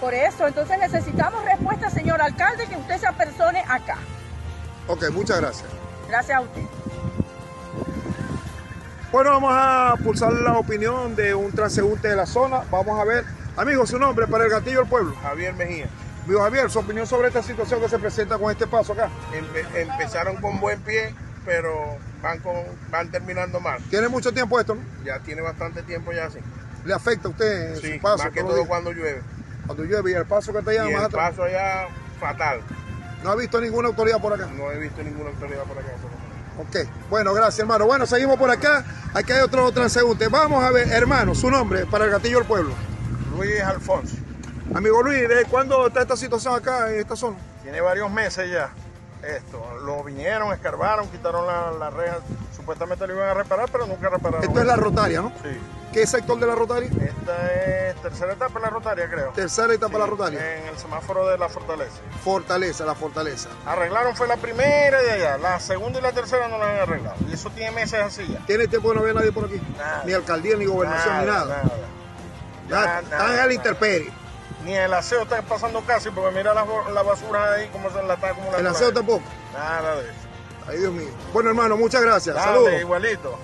Por 0.00 0.14
eso, 0.14 0.46
entonces 0.46 0.78
necesitamos 0.78 1.44
respuesta, 1.44 1.90
señor 1.90 2.22
alcalde, 2.22 2.66
que 2.66 2.76
usted 2.76 2.98
se 2.98 3.06
apersone 3.06 3.62
acá. 3.68 3.98
Ok, 4.86 5.10
muchas 5.12 5.40
gracias. 5.40 5.68
Gracias 6.08 6.38
a 6.38 6.40
usted. 6.40 6.62
Bueno, 9.12 9.30
vamos 9.30 9.52
a 9.54 9.94
pulsar 10.02 10.32
la 10.32 10.56
opinión 10.56 11.14
de 11.16 11.34
un 11.34 11.52
transeúnte 11.52 12.08
de 12.08 12.16
la 12.16 12.26
zona. 12.26 12.62
Vamos 12.70 12.98
a 12.98 13.04
ver, 13.04 13.24
amigo, 13.56 13.86
su 13.86 13.98
nombre 13.98 14.26
para 14.26 14.44
el 14.44 14.50
gatillo 14.50 14.80
del 14.80 14.88
pueblo. 14.88 15.14
Javier 15.22 15.52
Mejía. 15.54 15.86
Amigo 16.24 16.40
Javier, 16.42 16.70
su 16.70 16.78
opinión 16.78 17.06
sobre 17.06 17.28
esta 17.28 17.42
situación 17.42 17.80
que 17.80 17.88
se 17.88 17.98
presenta 17.98 18.38
con 18.38 18.50
este 18.50 18.66
paso 18.66 18.92
acá. 18.94 19.10
Empe 19.34 19.66
empezaron 19.82 20.36
con 20.36 20.60
buen 20.60 20.80
pie, 20.80 21.14
pero 21.44 21.98
van, 22.22 22.38
con, 22.38 22.54
van 22.90 23.10
terminando 23.10 23.60
mal. 23.60 23.82
¿Tiene 23.90 24.08
mucho 24.08 24.32
tiempo 24.32 24.58
esto, 24.58 24.76
no? 24.76 24.82
Ya 25.04 25.18
tiene 25.18 25.42
bastante 25.42 25.82
tiempo 25.82 26.12
ya, 26.12 26.30
sí. 26.30 26.38
¿Le 26.84 26.94
afecta 26.94 27.28
a 27.28 27.30
usted 27.32 27.76
sí, 27.80 27.94
su 27.94 28.00
paso? 28.00 28.24
más 28.24 28.32
que 28.32 28.42
todo 28.42 28.64
cuando 28.66 28.92
llueve 28.92 29.22
cuando 29.70 29.84
llueve 29.84 30.10
y 30.10 30.14
el 30.14 30.26
paso 30.26 30.52
que 30.52 30.58
está 30.58 30.72
allá 30.72 30.90
y 30.90 30.94
el 30.94 30.96
atrás. 30.96 31.30
paso 31.30 31.44
allá 31.44 31.86
fatal. 32.18 32.60
¿No 33.22 33.30
ha 33.30 33.36
visto 33.36 33.60
ninguna 33.60 33.86
autoridad 33.86 34.20
por 34.20 34.32
acá? 34.32 34.46
No 34.46 34.68
he 34.72 34.78
visto 34.78 35.00
ninguna 35.00 35.30
autoridad 35.30 35.62
por 35.62 35.78
acá. 35.78 35.92
Ok, 36.58 36.88
bueno, 37.08 37.32
gracias 37.32 37.60
hermano. 37.60 37.86
Bueno, 37.86 38.04
seguimos 38.04 38.36
por 38.36 38.50
acá. 38.50 38.84
Aquí 39.14 39.30
hay 39.30 39.42
otro 39.42 39.70
transeúnte. 39.70 40.26
Vamos 40.26 40.64
a 40.64 40.72
ver, 40.72 40.88
hermano, 40.88 41.36
su 41.36 41.48
nombre 41.52 41.86
para 41.86 42.06
el 42.06 42.10
gatillo 42.10 42.38
del 42.38 42.48
pueblo. 42.48 42.74
Luis 43.36 43.60
Alfonso. 43.60 44.16
Amigo 44.74 45.04
Luis, 45.04 45.28
¿desde 45.28 45.44
cuándo 45.44 45.86
está 45.86 46.02
esta 46.02 46.16
situación 46.16 46.54
acá 46.54 46.90
en 46.90 46.98
esta 46.98 47.14
zona? 47.14 47.36
Tiene 47.62 47.80
varios 47.80 48.10
meses 48.10 48.50
ya. 48.50 48.70
Esto, 49.22 49.64
lo 49.84 50.02
vinieron, 50.02 50.52
escarbaron, 50.52 51.08
quitaron 51.10 51.46
la, 51.46 51.70
la 51.78 51.90
reja, 51.90 52.18
supuestamente 52.56 53.06
lo 53.06 53.14
iban 53.14 53.28
a 53.28 53.34
reparar, 53.34 53.68
pero 53.70 53.86
nunca 53.86 54.08
repararon. 54.08 54.42
Esto 54.42 54.58
es 54.58 54.66
la 54.66 54.76
rotaria, 54.76 55.20
¿no? 55.20 55.32
Sí. 55.44 55.56
¿Qué 55.92 56.06
sector 56.06 56.38
de 56.38 56.46
la 56.46 56.54
Rotaria? 56.54 56.88
Esta 56.88 57.52
es 57.52 57.96
tercera 57.96 58.32
etapa 58.34 58.54
de 58.60 58.60
la 58.60 58.70
Rotaria, 58.70 59.10
creo. 59.10 59.32
Tercera 59.32 59.74
etapa 59.74 59.92
de 59.94 59.98
la 59.98 60.06
Rotaria. 60.06 60.58
En 60.58 60.68
el 60.68 60.78
semáforo 60.78 61.26
de 61.26 61.36
la 61.36 61.48
Fortaleza. 61.48 61.96
Fortaleza, 62.22 62.84
la 62.84 62.94
Fortaleza. 62.94 63.48
Arreglaron 63.66 64.14
fue 64.14 64.28
la 64.28 64.36
primera 64.36 65.02
de 65.02 65.10
allá. 65.10 65.38
La 65.38 65.58
segunda 65.58 65.98
y 65.98 66.02
la 66.02 66.12
tercera 66.12 66.46
no 66.46 66.58
la 66.58 66.70
han 66.70 66.76
arreglado. 66.80 67.16
Y 67.28 67.32
eso 67.34 67.50
tiene 67.50 67.72
meses 67.72 68.00
así 68.00 68.24
ya. 68.32 68.38
¿Tiene 68.46 68.68
tiempo 68.68 68.90
que 68.90 68.94
no 68.94 69.00
había 69.00 69.14
nadie 69.14 69.32
por 69.32 69.46
aquí? 69.46 69.60
Ni 70.04 70.12
alcaldía, 70.12 70.56
ni 70.56 70.66
gobernación, 70.66 71.20
ni 71.20 71.26
nada. 71.26 71.62
Nada. 71.64 71.70
Ya, 72.68 73.00
están 73.00 73.32
en 73.34 73.38
el 73.40 73.52
interperie. 73.52 74.12
Ni 74.64 74.74
el 74.74 74.92
aseo 74.94 75.22
está 75.22 75.42
pasando 75.42 75.80
casi, 75.80 76.10
porque 76.10 76.36
mira 76.36 76.54
la, 76.54 76.64
la 76.92 77.02
basura 77.02 77.54
ahí, 77.54 77.68
cómo 77.72 77.90
se 77.90 78.00
la 78.02 78.14
está 78.14 78.28
acumulando. 78.28 78.58
¿El 78.58 78.66
aseo 78.68 78.92
tampoco? 78.92 79.24
Nada 79.52 79.96
de 79.96 80.02
eso. 80.02 80.12
Ay, 80.68 80.78
Dios 80.78 80.92
mío. 80.92 81.08
Bueno, 81.32 81.48
hermano, 81.48 81.76
muchas 81.76 82.02
gracias. 82.02 82.36
Dale, 82.36 82.46
Saludos. 82.52 82.80
igualito. 82.80 83.38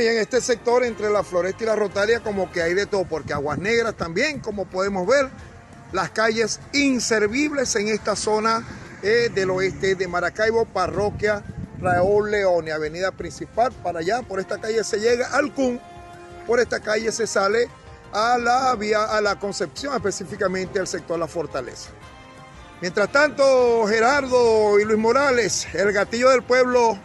Y 0.00 0.06
en 0.06 0.18
este 0.18 0.40
sector, 0.40 0.84
entre 0.84 1.10
la 1.10 1.22
Floresta 1.22 1.64
y 1.64 1.66
la 1.66 1.76
Rotaria, 1.76 2.20
como 2.20 2.50
que 2.50 2.62
hay 2.62 2.74
de 2.74 2.86
todo, 2.86 3.04
porque 3.04 3.32
Aguas 3.32 3.58
Negras 3.58 3.94
también, 3.96 4.40
como 4.40 4.64
podemos 4.64 5.06
ver, 5.06 5.28
las 5.92 6.10
calles 6.10 6.60
inservibles 6.72 7.74
en 7.76 7.88
esta 7.88 8.16
zona 8.16 8.66
eh, 9.02 9.30
del 9.34 9.50
oeste 9.50 9.94
de 9.94 10.08
Maracaibo, 10.08 10.64
parroquia 10.64 11.42
Raúl 11.80 12.30
León, 12.30 12.68
y 12.68 12.70
avenida 12.70 13.10
principal, 13.12 13.72
para 13.82 14.00
allá, 14.00 14.22
por 14.22 14.40
esta 14.40 14.60
calle 14.60 14.84
se 14.84 14.98
llega 14.98 15.28
al 15.28 15.52
CUN, 15.54 15.80
por 16.46 16.60
esta 16.60 16.80
calle 16.80 17.10
se 17.12 17.26
sale 17.26 17.68
a 18.12 18.38
la 18.38 18.74
vía, 18.76 19.04
a 19.04 19.20
la 19.20 19.38
Concepción, 19.38 19.94
específicamente 19.94 20.78
al 20.78 20.86
sector 20.86 21.18
La 21.18 21.28
Fortaleza. 21.28 21.90
Mientras 22.80 23.12
tanto, 23.12 23.86
Gerardo 23.86 24.80
y 24.80 24.84
Luis 24.84 24.98
Morales, 24.98 25.68
el 25.74 25.92
gatillo 25.92 26.30
del 26.30 26.42
pueblo, 26.42 26.98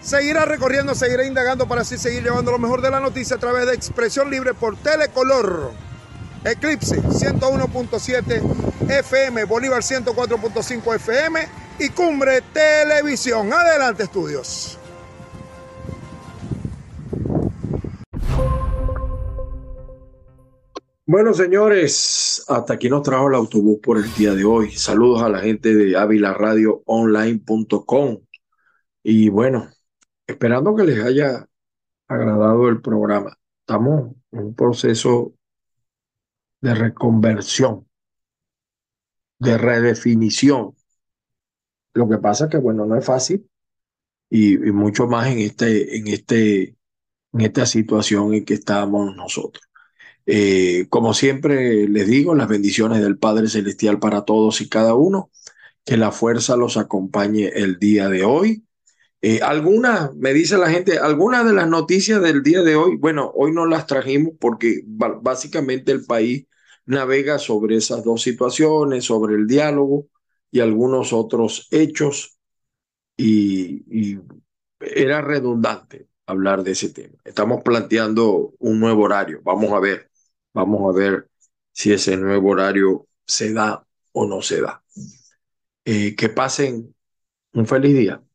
seguirá 0.00 0.44
recorriendo, 0.44 0.94
seguirá 0.94 1.24
indagando 1.24 1.66
para 1.66 1.82
así 1.82 1.98
seguir 1.98 2.22
llevando 2.22 2.52
lo 2.52 2.58
mejor 2.58 2.82
de 2.82 2.90
la 2.90 3.00
noticia 3.00 3.36
a 3.36 3.38
través 3.38 3.66
de 3.66 3.74
Expresión 3.74 4.30
Libre 4.30 4.54
por 4.54 4.76
Telecolor. 4.76 5.72
Eclipse 6.44 7.02
101.7 7.02 8.42
FM, 8.88 9.44
Bolívar 9.44 9.82
104.5 9.82 10.94
FM 10.94 11.48
y 11.80 11.88
Cumbre 11.90 12.42
Televisión. 12.52 13.52
Adelante, 13.52 14.04
estudios. 14.04 14.78
Bueno, 21.08 21.32
señores, 21.34 22.44
hasta 22.48 22.74
aquí 22.74 22.88
nos 22.88 23.02
trajo 23.02 23.28
el 23.28 23.36
autobús 23.36 23.78
por 23.80 23.98
el 23.98 24.12
día 24.14 24.34
de 24.34 24.44
hoy. 24.44 24.72
Saludos 24.72 25.22
a 25.22 25.28
la 25.28 25.38
gente 25.38 25.72
de 25.72 25.96
avilaradioonline.com. 25.96 28.18
Y 29.04 29.28
bueno, 29.28 29.68
esperando 30.26 30.74
que 30.74 30.84
les 30.84 31.04
haya 31.04 31.48
agradado 32.08 32.68
el 32.68 32.80
programa. 32.80 33.36
Estamos 33.60 34.12
en 34.32 34.38
un 34.38 34.54
proceso 34.54 35.34
de 36.60 36.74
reconversión, 36.74 37.86
de 39.38 39.58
redefinición. 39.58 40.74
Lo 41.94 42.08
que 42.08 42.18
pasa 42.18 42.44
es 42.44 42.50
que, 42.50 42.58
bueno, 42.58 42.86
no 42.86 42.96
es 42.96 43.04
fácil 43.04 43.48
y, 44.30 44.56
mucho 44.58 45.06
más 45.06 45.28
en, 45.28 45.38
este, 45.38 45.96
en, 45.96 46.08
este, 46.08 46.76
en 47.32 47.40
esta 47.40 47.66
situación 47.66 48.34
en 48.34 48.44
que 48.44 48.54
estamos 48.54 49.14
nosotros. 49.14 49.64
Eh, 50.26 50.86
como 50.90 51.14
siempre 51.14 51.88
les 51.88 52.08
digo, 52.08 52.34
las 52.34 52.48
bendiciones 52.48 53.00
del 53.00 53.16
Padre 53.18 53.48
Celestial 53.48 54.00
para 54.00 54.24
todos 54.24 54.60
y 54.60 54.68
cada 54.68 54.94
uno. 54.94 55.30
Que 55.84 55.96
la 55.96 56.10
fuerza 56.10 56.56
los 56.56 56.76
acompañe 56.76 57.46
el 57.54 57.78
día 57.78 58.08
de 58.08 58.24
hoy. 58.24 58.65
Eh, 59.22 59.40
algunas, 59.42 60.14
me 60.14 60.32
dice 60.32 60.58
la 60.58 60.70
gente, 60.70 60.98
algunas 60.98 61.46
de 61.46 61.54
las 61.54 61.68
noticias 61.68 62.22
del 62.22 62.42
día 62.42 62.62
de 62.62 62.76
hoy, 62.76 62.96
bueno, 62.96 63.32
hoy 63.34 63.52
no 63.52 63.66
las 63.66 63.86
trajimos 63.86 64.34
porque 64.38 64.82
básicamente 64.86 65.92
el 65.92 66.04
país 66.04 66.46
navega 66.84 67.38
sobre 67.38 67.76
esas 67.76 68.04
dos 68.04 68.22
situaciones, 68.22 69.04
sobre 69.04 69.34
el 69.36 69.46
diálogo 69.46 70.08
y 70.50 70.60
algunos 70.60 71.12
otros 71.12 71.68
hechos 71.70 72.38
y, 73.16 74.18
era 74.78 75.22
redundante 75.22 76.08
hablar 76.26 76.62
de 76.62 76.72
ese 76.72 76.90
tema. 76.90 77.16
Estamos 77.24 77.62
planteando 77.62 78.54
un 78.58 78.78
nuevo 78.78 79.04
horario, 79.04 79.40
vamos 79.42 79.72
a 79.72 79.80
ver, 79.80 80.10
vamos 80.52 80.94
a 80.94 80.96
ver 80.96 81.30
si 81.72 81.92
ese 81.92 82.16
nuevo 82.16 82.50
horario 82.50 83.08
se 83.26 83.52
da 83.52 83.86
o 84.12 84.26
no 84.26 84.42
se 84.42 84.60
da. 84.60 84.84
Eh, 85.84 86.14
que 86.14 86.28
pasen 86.28 86.94
un 87.52 87.66
feliz 87.66 87.96
día 87.96 88.25